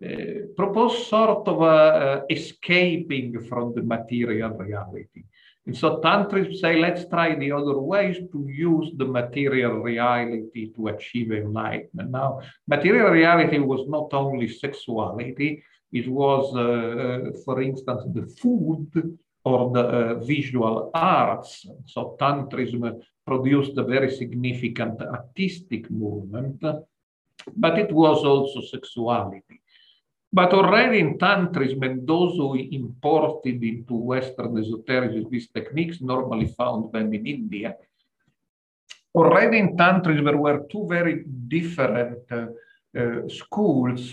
[0.04, 0.16] uh,
[0.56, 5.24] propose sort of escaping from the material reality.
[5.66, 10.88] And so Tantras say, let's try the other ways to use the material reality to
[10.88, 12.10] achieve enlightenment.
[12.10, 18.90] Now, material reality was not only sexuality, it was, uh, uh, for instance, the food
[19.44, 21.66] or the uh, visual arts.
[21.86, 26.62] So Tantrism produced a very significant artistic movement,
[27.56, 29.60] but it was also sexuality.
[30.32, 36.92] But already in Tantrism, and those who imported into Western esotericism these techniques normally found
[36.92, 37.76] them in India.
[39.14, 42.46] Already in Tantrism, there were two very different uh,
[42.98, 44.12] uh, schools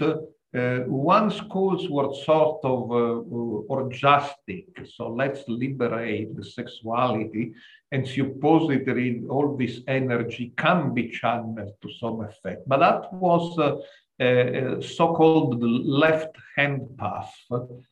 [0.53, 3.21] uh, one schools were sort of uh,
[3.69, 7.53] orgiastic, so let's liberate the sexuality,
[7.91, 12.67] and supposedly all this energy can be channeled to some effect.
[12.67, 13.77] But that was uh,
[14.21, 17.33] uh, so-called left-hand path,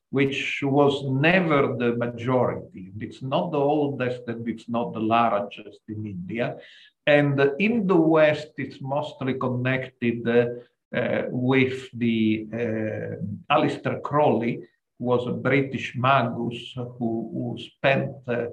[0.09, 2.91] which was never the majority.
[2.99, 6.57] It's not the oldest and it's not the largest in India.
[7.07, 10.45] And in the West, it's mostly connected uh,
[11.29, 14.59] with the uh, Aleister Crowley,
[14.97, 18.45] who was a British magus who, who spent uh,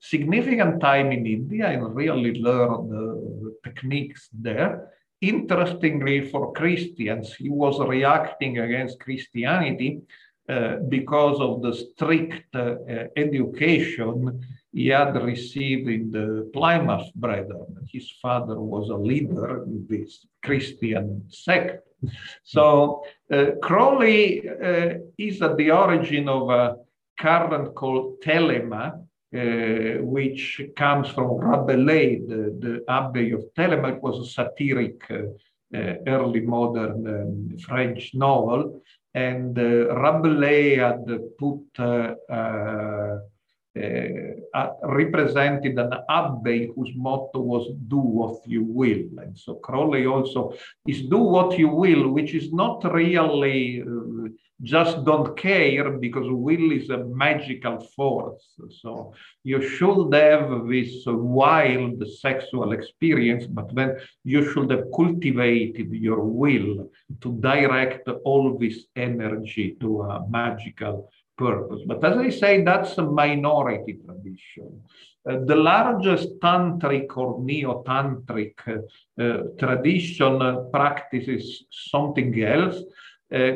[0.00, 4.90] significant time in India and really learned the techniques there.
[5.20, 10.02] Interestingly, for Christians, he was reacting against Christianity
[10.48, 12.74] uh, because of the strict uh,
[13.16, 14.44] education
[14.74, 17.66] he had received in the Plymouth Brethren.
[17.90, 21.86] His father was a leader in this Christian sect.
[22.42, 26.76] So uh, Crowley uh, is at the origin of a
[27.18, 28.84] current called Thelema,
[29.34, 33.96] uh, which comes from Rabelais, the, the Abbey of Thelema.
[33.96, 35.14] It was a satiric uh,
[35.76, 38.82] uh, early modern um, French novel.
[39.14, 41.06] And uh, Rabelais had
[41.38, 41.62] put
[43.76, 49.08] uh, represented an abbey whose motto was do what you will.
[49.18, 50.54] And so Crowley also
[50.86, 54.28] is do what you will, which is not really uh,
[54.62, 58.54] just don't care because will is a magical force.
[58.80, 59.12] So
[59.42, 66.88] you should have this wild sexual experience, but then you should have cultivated your will
[67.22, 71.82] to direct all this energy to a magical purpose.
[71.86, 74.82] But as I say, that's a minority tradition.
[75.28, 82.82] Uh, the largest tantric or neo-tantric uh, uh, tradition practices something else,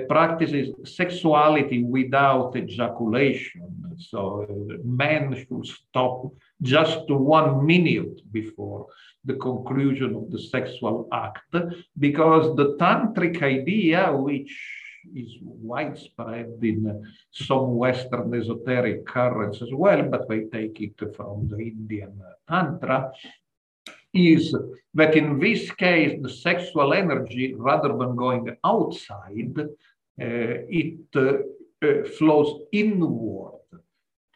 [0.08, 3.94] practices sexuality without ejaculation.
[3.98, 4.46] So
[4.82, 8.86] men should stop just one minute before
[9.24, 11.54] the conclusion of the sexual act,
[11.96, 14.52] because the tantric idea, which
[15.14, 21.58] is widespread in some Western esoteric currents as well, but they take it from the
[21.58, 23.10] Indian Tantra,
[24.14, 24.54] is
[24.94, 29.66] that in this case, the sexual energy, rather than going outside, uh,
[30.18, 31.38] it uh,
[31.86, 33.54] uh, flows inward.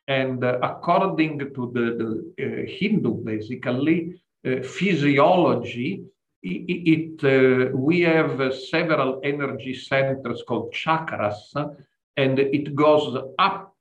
[0.06, 6.04] And uh, according to the, the uh, Hindu, basically, uh, physiology
[6.42, 11.54] it, uh, we have uh, several energy centers called chakras,
[12.16, 13.74] and it goes up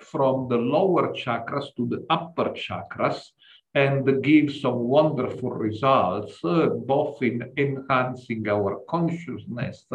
[0.00, 3.30] from the lower chakras to the upper chakras
[3.74, 9.86] and gives some wonderful results, uh, both in enhancing our consciousness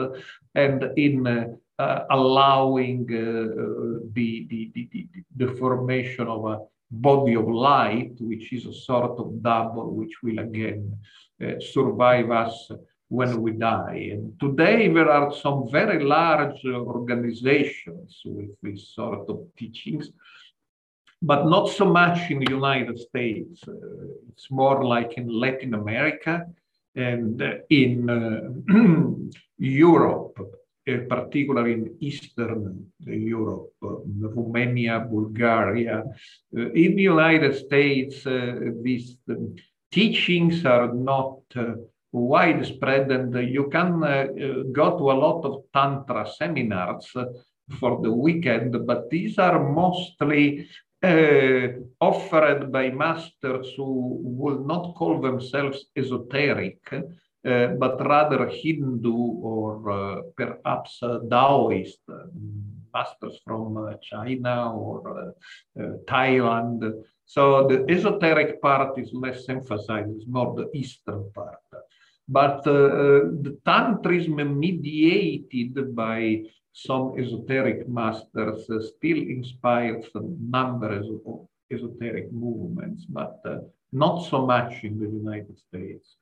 [0.56, 1.46] and in uh,
[1.80, 6.60] uh, allowing uh, the, the, the, the, formation of a
[6.90, 10.98] body of light, which is a sort of double, which will again
[11.44, 12.72] uh, survive us
[13.10, 14.10] when we die.
[14.12, 20.10] And today there are some very large organizations with this sort of teachings,
[21.22, 23.62] but not so much in the United States.
[23.68, 23.74] Uh,
[24.30, 26.46] it's more like in Latin America
[26.96, 30.38] and uh, in uh, Europe,
[31.10, 36.04] particularly in Eastern Europe, Romania, Bulgaria.
[36.54, 38.24] in the United States,
[38.82, 39.18] these
[39.92, 41.74] teachings are not uh,
[42.12, 44.00] widespread and you can
[44.72, 47.12] go to a lot of tantra seminars
[47.80, 50.68] for the weekend but these are mostly
[51.04, 51.68] uh,
[52.02, 56.80] offered by masters who will not call themselves esoteric,
[57.44, 62.02] but rather Hindu or uh, perhaps Taoist
[62.94, 65.34] masters from China or
[66.06, 67.04] Thailand.
[67.26, 71.60] So the esoteric part is less emphasized, it's more the Eastern part.
[72.28, 80.92] But uh, uh, the Tantrism mediated by some esoteric masters uh, still inspires a number
[80.92, 83.60] of esoteric movements, but uh,
[83.94, 86.18] not so much in the United States.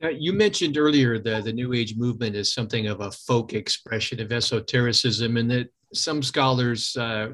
[0.00, 4.20] Now, you mentioned earlier the, the New Age movement is something of a folk expression
[4.20, 7.28] of esotericism, and that some scholars uh,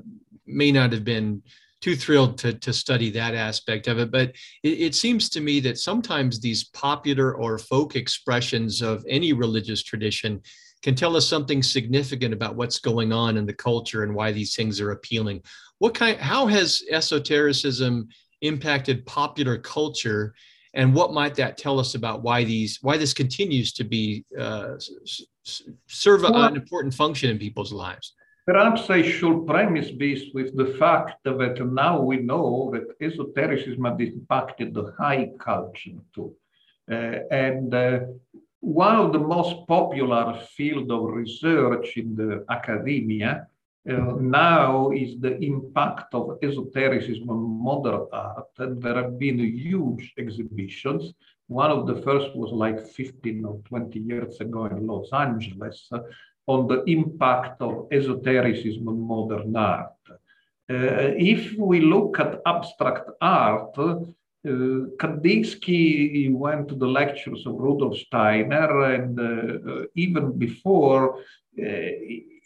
[0.47, 1.43] may not have been
[1.81, 4.13] too thrilled to, to study that aspect of it.
[4.13, 4.31] But
[4.63, 9.83] it, it, seems to me that sometimes these popular or folk expressions of any religious
[9.83, 10.41] tradition
[10.83, 14.55] can tell us something significant about what's going on in the culture and why these
[14.55, 15.43] things are appealing.
[15.79, 18.09] What kind, how has esotericism
[18.41, 20.35] impacted popular culture?
[20.75, 24.75] And what might that tell us about why these, why this continues to be uh,
[25.87, 28.15] serve an important function in people's lives?
[28.47, 34.01] Perhaps I should premise this with the fact that now we know that esotericism has
[34.01, 36.35] impacted the high culture too.
[36.91, 38.01] Uh, and uh,
[38.61, 43.47] one of the most popular field of research in the academia
[43.89, 48.49] uh, now is the impact of esotericism on modern art.
[48.59, 51.13] And there have been huge exhibitions.
[51.49, 55.99] One of the first was like 15 or 20 years ago in Los Angeles uh,
[56.47, 59.93] on the impact of esotericism on modern art.
[60.09, 64.01] Uh, if we look at abstract art, uh,
[64.45, 71.19] Kandinsky went to the lectures of Rudolf Steiner, and uh, even before,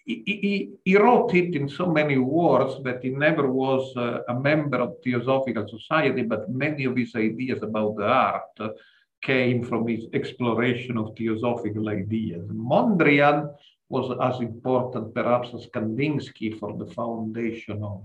[0.07, 4.78] he, he, wrote it in so many words that he never was uh, a member
[4.78, 8.76] of Theosophical Society, but many of his ideas about the art
[9.20, 12.46] came from his exploration of theosophical ideas.
[12.48, 13.52] Mondrian
[13.88, 18.02] was as important, perhaps, as Kandinsky for the foundation of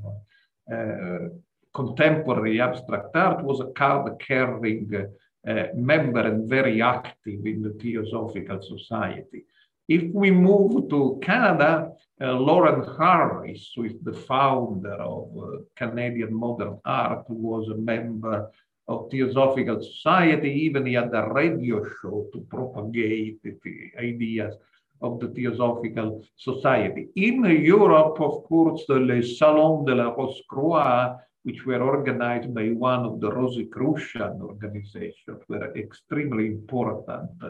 [0.74, 1.30] uh,
[1.74, 5.08] contemporary abstract art, was a card-carrying
[5.47, 9.45] uh, member and very active in the Theosophical Society.
[9.88, 16.34] If we move to Canada, uh, Lawren Harris, who is the founder of uh, Canadian
[16.34, 18.52] Modern Art, was a member
[18.88, 20.52] of Theosophical Society.
[20.66, 23.54] Even he had a radio show to propagate the
[24.00, 24.56] ideas
[25.02, 27.10] of the Theosophical Society.
[27.16, 33.20] In Europe, of course, the Salon de la Rose-Croix, which were organized by one of
[33.20, 37.50] the Rosicrucian organizations, were extremely important uh,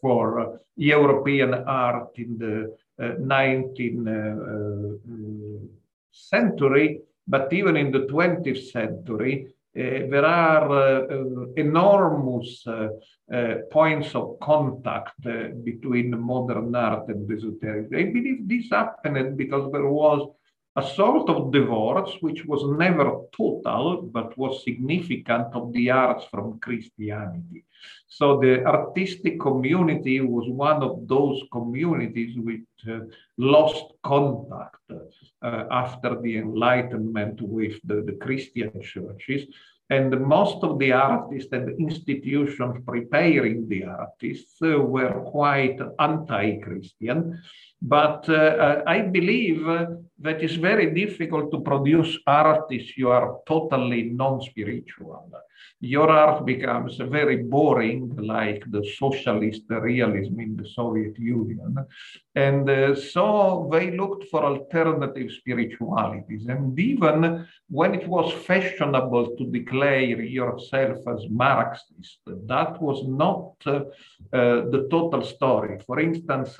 [0.00, 5.66] for European art in the uh, 19th uh,
[6.10, 9.46] century, but even in the 20th century,
[9.78, 12.88] uh, there are uh, enormous uh,
[13.70, 15.22] points of contact
[15.62, 17.86] between modern art and esoteric.
[17.94, 20.28] I believe this happened because there was
[20.76, 26.60] a sort of divorce, which was never total, but was significant of the arts from
[26.60, 27.64] Christianity.
[28.08, 33.00] So the artistic community was one of those communities which uh,
[33.38, 39.46] lost contact uh, after the Enlightenment with the, the Christian churches.
[39.90, 47.42] And most of the artists and institutions preparing the artists uh, were quite anti-Christian.
[47.82, 49.64] But uh, uh I believe
[50.24, 55.30] that it's very difficult to produce artists who are totally non-spiritual
[55.80, 61.76] your art becomes very boring, like the socialist realism in the Soviet Union.
[62.34, 66.46] And uh, so they looked for alternative spiritualities.
[66.46, 73.70] And even when it was fashionable to declare yourself as Marxist, that was not uh,
[74.32, 75.78] uh, the total story.
[75.86, 76.56] For instance,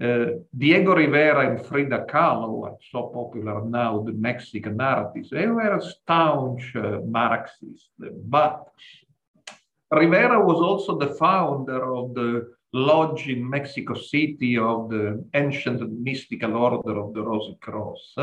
[0.00, 0.26] uh,
[0.56, 5.30] Diego Rivera and Frida Kahlo are so popular now, the Mexican artists.
[5.30, 8.68] They were staunch uh, Marxists, but
[9.90, 16.56] Rivera was also the founder of the lodge in Mexico City of the ancient mystical
[16.56, 18.14] order of the Rosy Cross.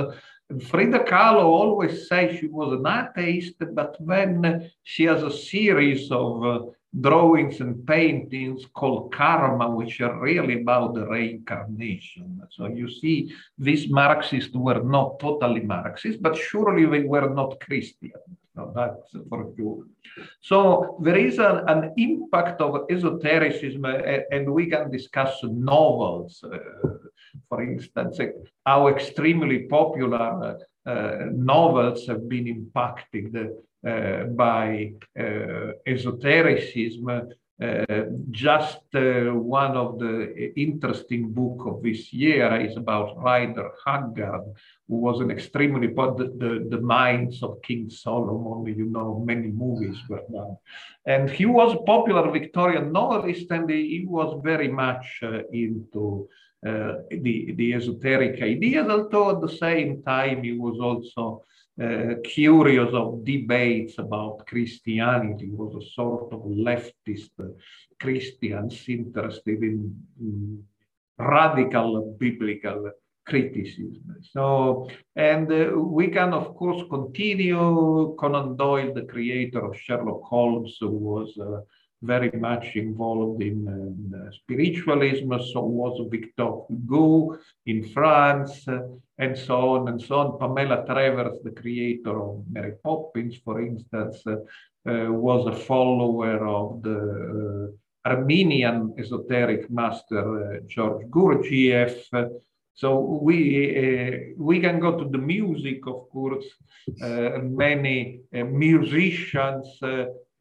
[0.69, 6.45] Frida Kahlo always says she was an atheist, but then she has a series of
[6.45, 6.59] uh,
[6.99, 12.41] drawings and paintings called karma, which are really about the reincarnation.
[12.51, 18.11] So you see, these Marxists were not totally Marxist, but surely they were not Christian.
[18.55, 19.83] So that's for sure.
[20.41, 23.99] So there is an, an impact of esotericism, uh,
[24.31, 26.57] and we can discuss novels, uh,
[27.49, 28.19] for instance,
[28.65, 30.57] how extremely popular
[30.87, 33.49] uh, novels have been impacted uh,
[33.83, 37.31] by uh, esotericism.
[37.59, 44.43] Uh, just one of the interesting book of this year is about Rider Haggard,
[44.87, 48.71] who was an extremely the, the, the mines of King Solomon.
[48.77, 50.57] You know, many movies were done,
[51.07, 55.19] and he was a popular Victorian novelist, and he, he was very much
[55.51, 56.29] into
[56.65, 61.43] uh, the, the esoteric ideas, although at the same time he was also
[61.81, 67.49] uh, curious of debates about Christianity, was a sort of leftist uh,
[67.99, 70.63] Christians interested in, in
[71.17, 72.91] radical biblical
[73.25, 74.15] criticism.
[74.31, 78.15] So, and uh, we can, of course, continue.
[78.19, 81.61] Conan Doyle, the creator of Sherlock Holmes, who was uh,
[82.01, 88.65] very much involved in, uh, spiritualism, so was Victor Hugo in France,
[89.19, 90.39] and so on and so on.
[90.39, 94.37] Pamela Travers, the creator of Mary Poppins, for instance, uh,
[94.89, 96.99] uh was a follower of the
[98.05, 101.95] uh, Armenian esoteric master uh, George Gurdjieff.
[102.73, 106.45] So we we can go to the music, of course.
[107.63, 109.67] many musicians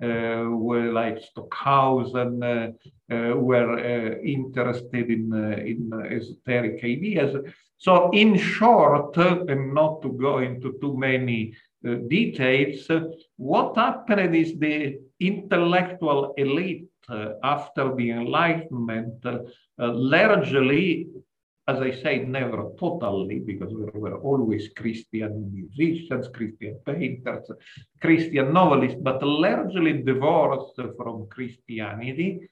[0.02, 2.70] uh, were like Stockhausen, uh,
[3.10, 3.78] uh, were
[4.18, 5.32] interested in,
[5.66, 7.34] in esoteric ideas.
[7.78, 11.54] So in short, and not to go into too many
[11.86, 12.88] uh, details,
[13.36, 19.38] what happened is the intellectual elite uh, after the Enlightenment uh,
[19.78, 21.08] largely
[21.68, 27.50] as I say, never totally, because we were always Christian musicians, Christian painters,
[28.00, 32.48] Christian novelists, but largely divorced from Christianity.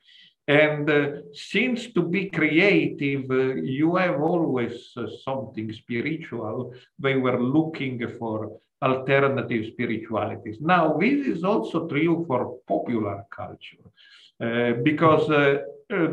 [0.47, 7.42] And uh, since to be creative, uh, you have always uh, something spiritual, they were
[7.42, 10.59] looking for alternative spiritualities.
[10.61, 13.86] Now, this is also true for popular culture,
[14.40, 16.09] uh, because uh, uh,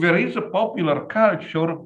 [0.00, 1.76] there is a popular culture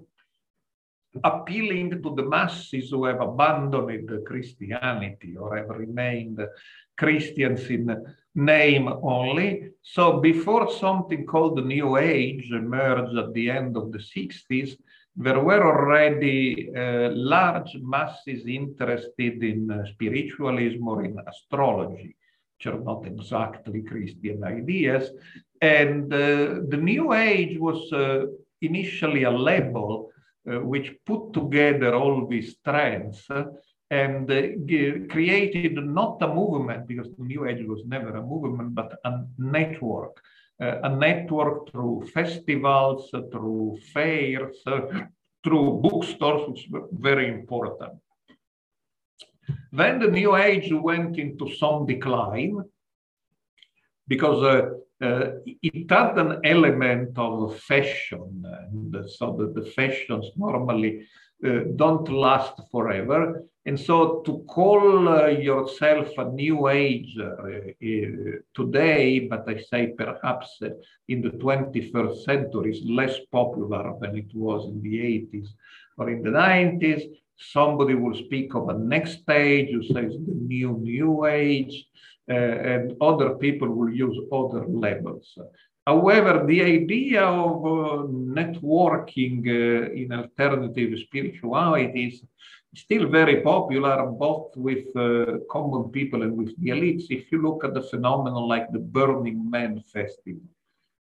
[1.24, 6.46] appealing to the masses who have abandoned Christianity or have remained
[6.98, 8.04] Christians in
[8.36, 9.70] name only.
[9.82, 14.76] So before something called the New Age emerged at the end of the 60s,
[15.16, 22.14] there were already uh, large masses interested in uh, spiritualism or in astrology,
[22.58, 25.10] which are not exactly Christian ideas.
[25.62, 28.26] And uh, the New Age was uh,
[28.60, 30.10] initially a label
[30.48, 33.26] uh, which put together all these trends
[33.90, 34.42] and uh,
[35.12, 40.20] created not a movement, because the New Age was never a movement, but a network.
[40.58, 44.56] a network through festivals, through fairs,
[45.44, 47.94] through bookstores, which were very important.
[49.72, 52.64] Then the New Age went into some decline
[54.08, 61.06] because uh, uh, it had an element of fashion, and so the fashions normally
[61.44, 63.44] uh, don't last forever.
[63.66, 67.32] And so to call uh, yourself a new age uh,
[68.54, 70.60] today, but I say perhaps
[71.08, 75.48] in the 21st century is less popular than it was in the 80s
[75.98, 77.02] or in the 90s.
[77.38, 81.86] Somebody will speak of a next stage who says the new new age.
[82.28, 85.38] Uh, and other people will use other labels.
[85.86, 88.02] However, the idea of uh,
[88.40, 92.24] networking uh, in alternative spiritualities
[92.76, 97.04] still very popular, both with uh, common people and with the elites.
[97.10, 100.42] If you look at the phenomenon like the Burning Man Festival,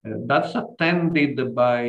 [0.06, 1.84] uh, that's attended by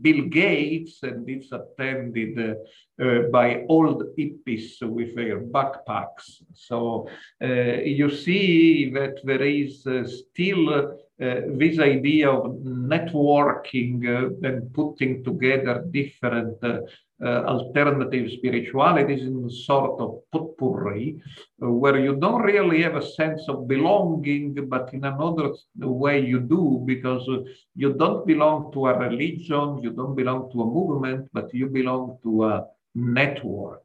[0.00, 6.42] Bill Gates and it's attended uh, uh, by old hippies with their backpacks.
[6.54, 7.08] So
[7.40, 15.84] you see that there is still uh, this idea of networking uh, and putting together
[15.90, 16.78] different uh,
[17.22, 21.20] alternative spiritualities in a sort of potpourri,
[21.58, 26.82] where you don't really have a sense of belonging, but in another way you do,
[26.86, 27.28] because
[27.74, 32.18] you don't belong to a religion, you don't belong to a movement, but you belong
[32.22, 33.82] to a network.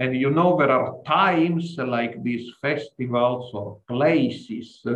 [0.00, 4.94] And you know, there are times like these festivals or places uh,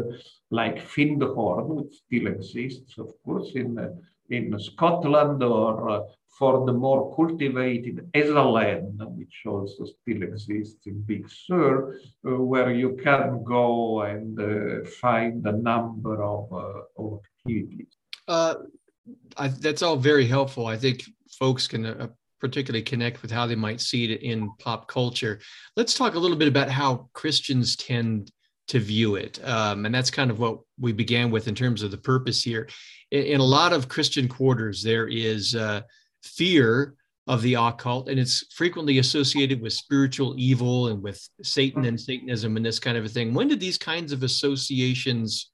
[0.53, 3.89] like Findhorn, which still exists, of course, in, uh,
[4.31, 6.01] in Scotland, or uh,
[6.39, 12.99] for the more cultivated Esalen, which also still exists in Big Sur, uh, where you
[13.03, 17.93] can go and uh, find a number of, uh, of activities.
[18.29, 20.67] I, that's all very helpful.
[20.67, 21.03] I think
[21.39, 22.11] folks can
[22.41, 25.39] particularly connect with how they might see it in pop culture.
[25.77, 28.33] Let's talk a little bit about how Christians tend
[28.69, 29.39] to view it.
[29.45, 32.69] Um, and that's kind of what we began with in terms of the purpose here.
[33.11, 35.83] In, in a lot of Christian quarters, there is uh,
[36.23, 36.95] fear
[37.29, 42.57] of the occult, and it's frequently associated with spiritual evil and with Satan and Satanism
[42.57, 43.33] and this kind of a thing.
[43.33, 45.51] When did these kinds of associations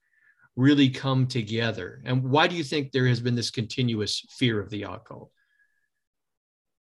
[0.55, 2.01] really come together?
[2.05, 5.31] And why do you think there has been this continuous fear of the occult?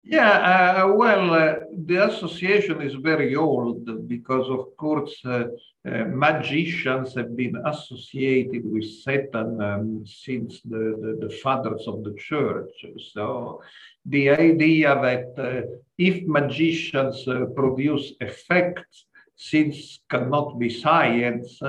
[0.05, 1.55] Yeah, uh, well, uh,
[1.86, 5.44] the association is very old because, of course, uh,
[5.86, 12.14] uh magicians have been associated with Satan um, since the, the, the, fathers of the
[12.14, 12.74] church.
[13.14, 13.62] So,
[14.05, 21.61] the idea that uh, if magicians uh, produce effects, since cannot be science,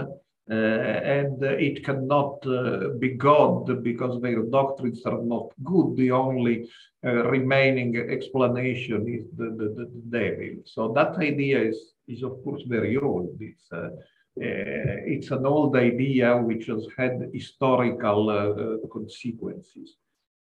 [0.48, 5.96] and it cannot uh, be God because their doctrines are not good.
[5.96, 6.70] The only
[7.06, 10.62] uh, remaining explanation is the, the, the, devil.
[10.66, 13.38] So that idea is, is of course very old.
[13.40, 13.90] It's, uh,
[14.36, 19.96] it's an old idea which has had historical uh, consequences.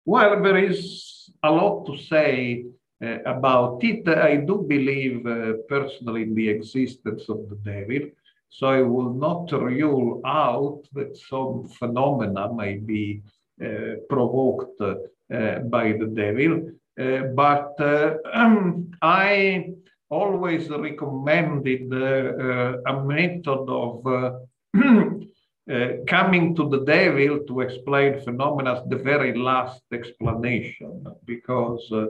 [0.05, 2.65] Well, there is a lot to say
[3.01, 4.07] uh, about it.
[4.07, 5.23] I do believe
[5.67, 8.09] personally in the existence of the devil.
[8.49, 13.21] So I will not rule out that some phenomena may be
[13.63, 16.71] uh, provoked uh, by the devil.
[17.35, 17.75] but
[18.33, 19.69] um, I
[20.09, 24.03] always recommended a method of
[25.71, 32.05] uh, coming to the devil to explain phenomena the very last explanation because uh,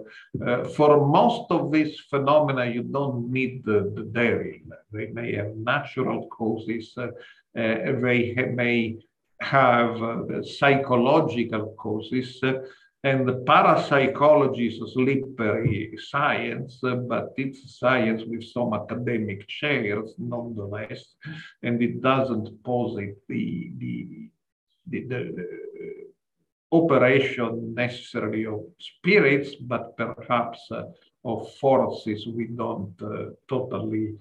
[0.45, 4.53] uh, for most of these phenomena you don't need the, the devil.
[4.91, 7.11] They may have natural causes uh, uh,
[7.55, 8.97] they may
[9.41, 9.99] have
[10.43, 12.39] psychological causes
[13.03, 21.15] and the parapsychology is a slippery science, but it's science with some academic chairs nonetheless,
[21.63, 24.29] and it doesn't posit the, the,
[24.87, 25.47] the, the
[26.71, 30.83] operation necessarily of spirits, but perhaps uh,
[31.23, 34.15] of forces we don't uh, totally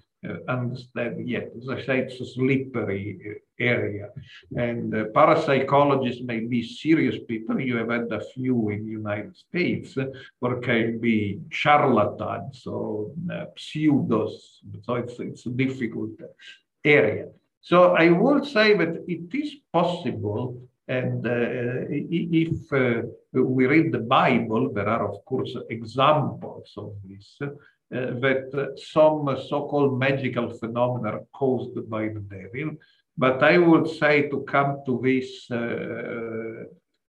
[0.47, 1.51] understand yet.
[1.57, 4.09] As I say, it's a slippery uh, area.
[4.55, 7.59] And uh, parapsychologists may be serious people.
[7.59, 9.97] You have had a few in the United States,
[10.41, 14.59] or can be charlatans or uh, pseudos.
[14.83, 16.11] So it's, it's a difficult
[16.83, 17.27] area.
[17.61, 23.01] So I would say that it is possible and uh, if uh,
[23.33, 27.37] we read the Bible, there are, of course, examples of this.
[27.89, 32.75] Uh, that uh, some so-called magical phenomena are caused by the devil.
[33.17, 36.65] But I would say to come to this uh,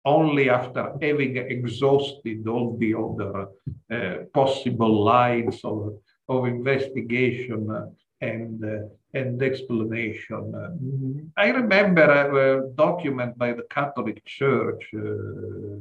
[0.05, 3.47] only after having exhausted all the other
[3.91, 5.95] uh, possible lines of,
[6.29, 11.33] of investigation and, uh, and explanation.
[11.39, 15.81] I remember a, a, document by the Catholic Church uh,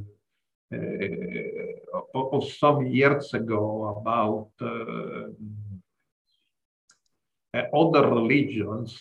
[0.71, 5.29] of some years ago about uh,
[7.53, 8.99] uh, other religions,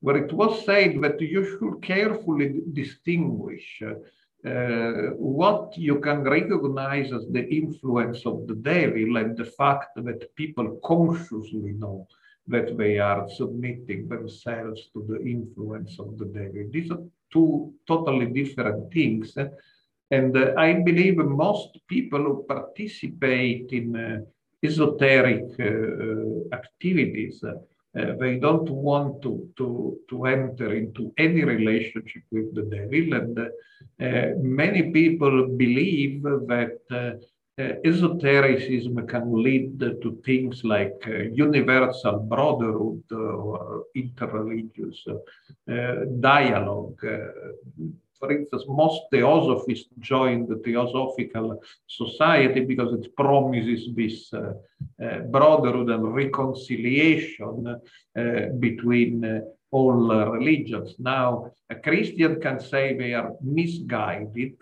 [0.00, 7.26] where it was said that you should carefully distinguish uh, what you can recognize as
[7.32, 12.06] the influence of the devil and the fact that people consciously know
[12.46, 16.64] that they are submitting themselves to the influence of the devil.
[16.70, 17.02] These are
[17.32, 19.36] two totally different things.
[20.10, 24.20] And uh, I believe most people who participate in uh,
[24.64, 27.44] esoteric uh, activities,
[27.94, 33.48] they don't want to, to, to enter into any relationship with the devil.
[33.98, 36.78] And many people believe that
[37.58, 47.00] uh, esotericism can lead to things like uh, universal brotherhood or interreligious uh, dialogue
[48.18, 54.54] for instance, most theosophists join the Theosophical Society because it promises this uh,
[55.02, 58.22] uh, brotherhood and reconciliation uh,
[58.58, 59.40] between uh,
[59.70, 60.94] all religions.
[60.98, 64.58] Now, a Christian can say they are misguided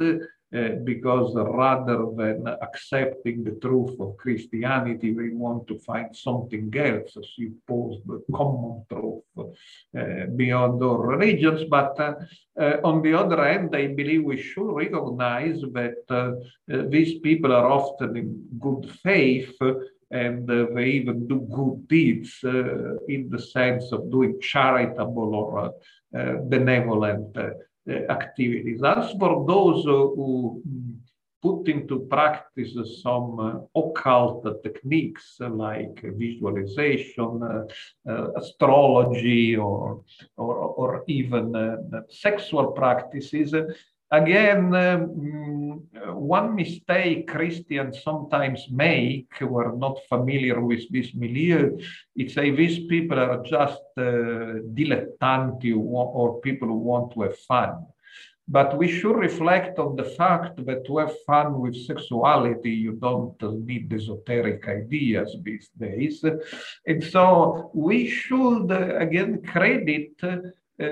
[0.85, 7.29] because rather than accepting the truth of Christianity, we want to find something else, as
[7.37, 11.65] you pose the common truth uh, beyond all religions.
[11.69, 12.15] But uh,
[12.59, 16.33] uh, on the other hand, I believe we should recognize that uh,
[16.89, 19.57] these people are often in good faith
[20.11, 25.75] and uh, they even do good deeds uh, in the sense of doing charitable or
[26.17, 27.51] uh, benevolent uh,
[27.89, 28.83] Eh, activities.
[28.83, 30.97] As for those who mm,
[31.41, 37.69] put into practice some uh, occult techniques eh, like visualization,
[38.37, 40.03] astrology, or,
[40.37, 41.55] or, or even
[42.11, 43.55] sexual practices,
[44.11, 45.66] again, um,
[46.15, 51.79] one mistake Christians sometimes make who are not familiar with this milieu
[52.17, 57.87] is say these people are just uh, dilettanti or people who want to have fun.
[58.49, 63.41] But we should reflect on the fact that to have fun with sexuality, you don't
[63.67, 66.25] need esoteric ideas these days.
[66.87, 70.87] And so we should, uh, again, credit uh,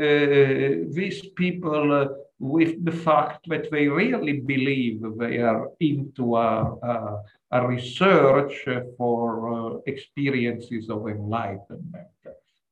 [0.99, 2.09] these people uh,
[2.39, 7.23] with the fact that they really believe they are into a, a,
[7.53, 8.67] a research
[8.99, 9.23] for
[9.53, 12.09] uh, experiences of enlightenment.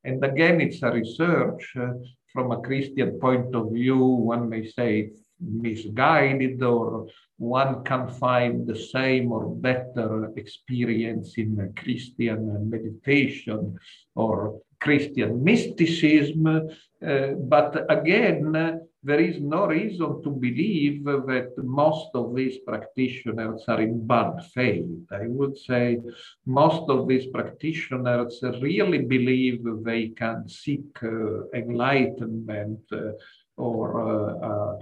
[0.05, 1.93] And again, it's a research uh,
[2.33, 5.11] from a Christian point of view, one may say
[5.41, 7.07] misguided, or
[7.39, 13.79] one can find the same or better experience in Christian meditation
[14.15, 16.47] or Christian mysticism.
[16.47, 23.81] Uh, but again, there is no reason to believe that most of these practitioners are
[23.81, 24.87] in bad faith.
[25.11, 25.99] I would say
[26.47, 33.13] most of these practitioners really believe they can seek uh, enlightenment uh,
[33.57, 34.79] or uh, uh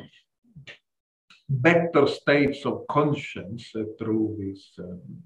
[1.51, 4.85] better states of conscience uh, through these uh,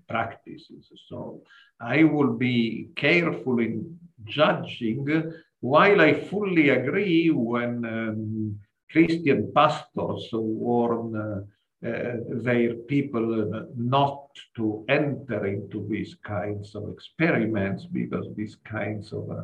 [0.08, 0.90] practices.
[1.08, 1.42] So
[1.80, 8.58] I will be careful in judging, while I fully agree when um,
[8.94, 11.40] Christian pastors warn uh,
[11.84, 12.16] uh,
[12.46, 19.42] their people not to enter into these kinds of experiments because these kinds of uh,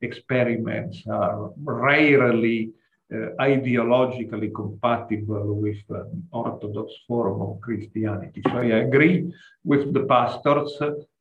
[0.00, 2.70] experiments are rarely
[3.12, 8.40] uh, ideologically compatible with uh, Orthodox form of Christianity.
[8.46, 9.30] So I agree
[9.64, 10.72] with the pastors,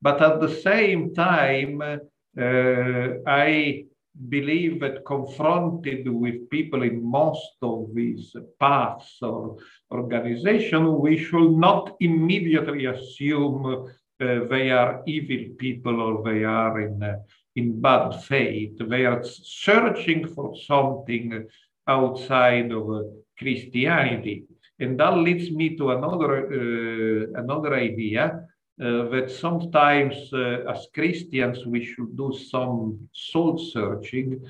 [0.01, 3.85] but at the same time, uh, I
[4.29, 9.57] believe that confronted with people in most of these paths or
[9.91, 13.87] organization, we should not immediately assume
[14.21, 17.15] uh, they are evil people or they are in, uh,
[17.55, 18.77] in bad faith.
[18.79, 21.47] They are searching for something
[21.87, 23.03] outside of uh,
[23.37, 24.45] Christianity.
[24.79, 28.47] And that leads me to another, uh, another idea
[28.81, 34.41] uh, that sometimes uh, as Christians we should do some soul searching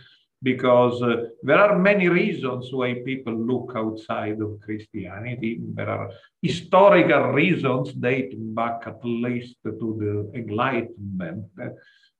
[0.41, 5.59] because uh, there are many reasons why people look outside of Christianity.
[5.73, 6.09] There are
[6.41, 11.45] historical reasons dating back at least to the Enlightenment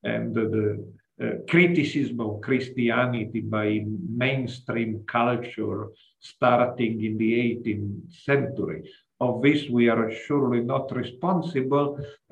[0.04, 0.86] and the
[1.22, 5.90] uh, criticism of Christianity by mainstream culture
[6.20, 8.90] starting in the 18th century.
[9.28, 11.88] Of this, we are surely not responsible,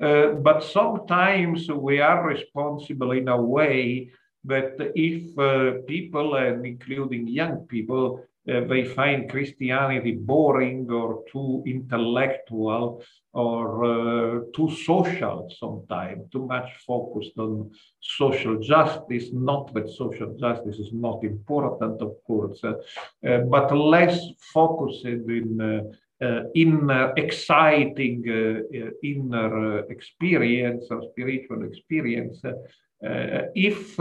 [0.08, 4.10] uh, but sometimes we are responsible in a way
[4.52, 4.72] that
[5.10, 8.04] if uh, people, and including young people,
[8.50, 16.68] uh, they find Christianity boring or too intellectual or uh, too social sometimes, too much
[16.86, 17.70] focused on
[18.00, 19.26] social justice.
[19.32, 24.18] Not that social justice is not important, of course, uh, but less
[24.52, 32.40] focused in uh, Uh, inner exciting uh, uh, inner experience or spiritual experience.
[33.56, 33.98] if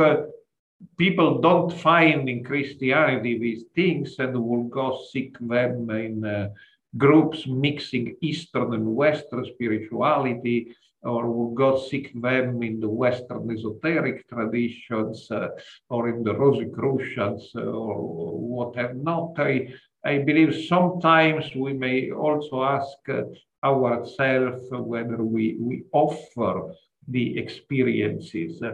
[0.98, 6.50] people don't find in Christianity these things and will go seek them in uh,
[6.98, 14.28] groups mixing Eastern and Western spirituality, or will go seek them in the Western esoteric
[14.30, 15.48] traditions uh,
[15.90, 19.34] or in the Rosicrucians uh, or whatever not.
[19.38, 23.24] I, I believe sometimes we may also ask uh,
[23.64, 26.74] ourselves whether we, we offer
[27.08, 28.72] the experiences uh,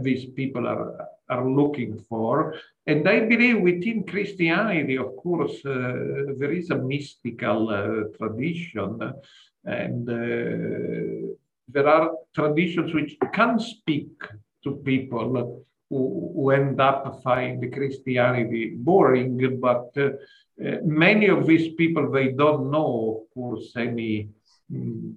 [0.00, 2.54] these people are are looking for.
[2.86, 8.98] And I believe within Christianity, of course, uh, there is a mystical uh, tradition,
[9.64, 11.32] and uh,
[11.68, 14.12] there are traditions which can speak
[14.64, 20.10] to people who, end up finding Christianity boring, but uh,
[20.84, 24.30] many of these people, they don't know, of course, any
[24.72, 25.14] mm,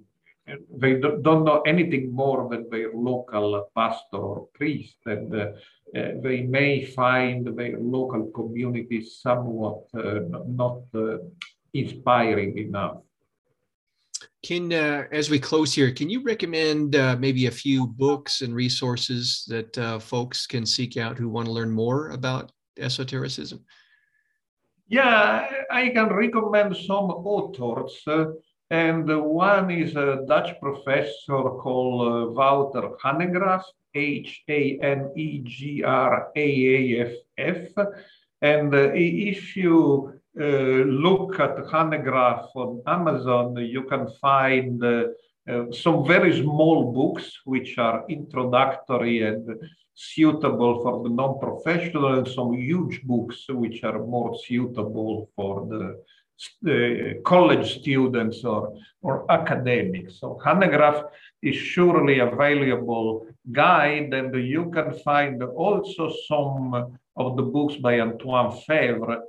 [0.76, 5.46] they don't know anything more than their local pastor or priest, and uh,
[5.92, 11.18] they may find their local community somewhat uh, not uh,
[11.74, 12.98] inspiring enough.
[14.46, 18.54] Can, uh, as we close here, can you recommend uh, maybe a few books and
[18.54, 23.64] resources that uh, folks can seek out who want to learn more about esotericism?
[24.86, 28.00] Yeah, I can recommend some authors.
[28.70, 33.64] and one is a Dutch professor called Wouter Hanegraaff,
[33.96, 37.86] H A N E G R A A F F.
[38.42, 45.04] And uh, if you uh, look at Hanegraaff on Amazon, you can find uh,
[45.48, 49.48] uh, some very small books which are introductory and
[49.94, 55.96] suitable for the non-professional and some huge books which are more suitable for the
[56.68, 60.20] uh, college students or, or academics.
[60.20, 61.08] So Hanegraaff
[61.42, 68.00] is surely a valuable guide and you can find also some of the books by
[68.00, 69.20] Antoine Faivre,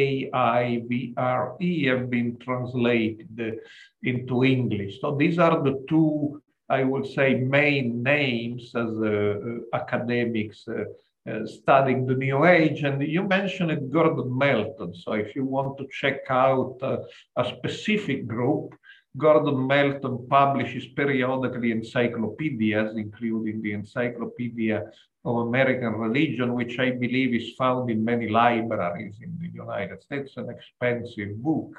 [0.00, 3.60] F-A-I-V-R-E have been translated
[4.02, 5.00] into English.
[5.00, 9.34] So these are the two, I would say, main names as uh,
[9.72, 10.84] academics uh,
[11.30, 12.82] uh, studying the New Age.
[12.82, 14.94] And you mentioned Gordon Melton.
[14.94, 16.98] So if you want to check out uh,
[17.36, 18.74] a specific group,
[19.16, 24.84] Gordon Melton publishes periodically encyclopedias, including the Encyclopedia
[25.24, 30.32] of American Religion, which I believe is found in many libraries in the United States,
[30.36, 31.76] an expensive book,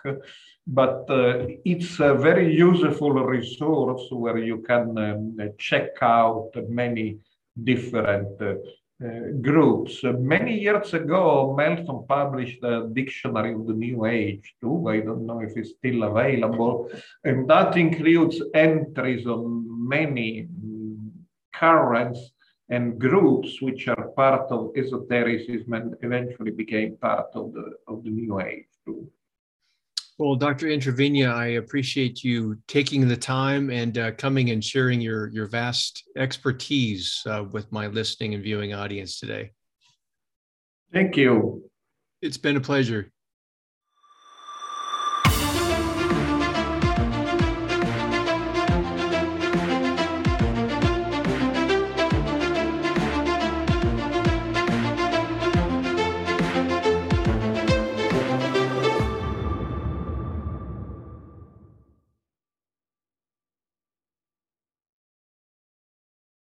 [0.68, 7.18] but uh, it's a very useful resource where you can um, check out many
[7.64, 8.56] different uh,
[9.04, 10.04] uh, groups.
[10.04, 14.88] Many years ago, Melton published a dictionary of the New Age too.
[14.88, 16.92] I don't know if it's still available.
[17.24, 21.10] And that includes entries on many mm,
[21.52, 22.20] currents
[22.72, 28.10] and groups which are part of esotericism and eventually became part of the, of the
[28.10, 29.12] New Age group.
[30.18, 30.70] Well, Dr.
[30.70, 36.04] Introvigne, I appreciate you taking the time and uh, coming and sharing your, your vast
[36.16, 39.52] expertise uh, with my listening and viewing audience today.
[40.94, 41.70] Thank you.
[42.22, 43.12] It's been a pleasure.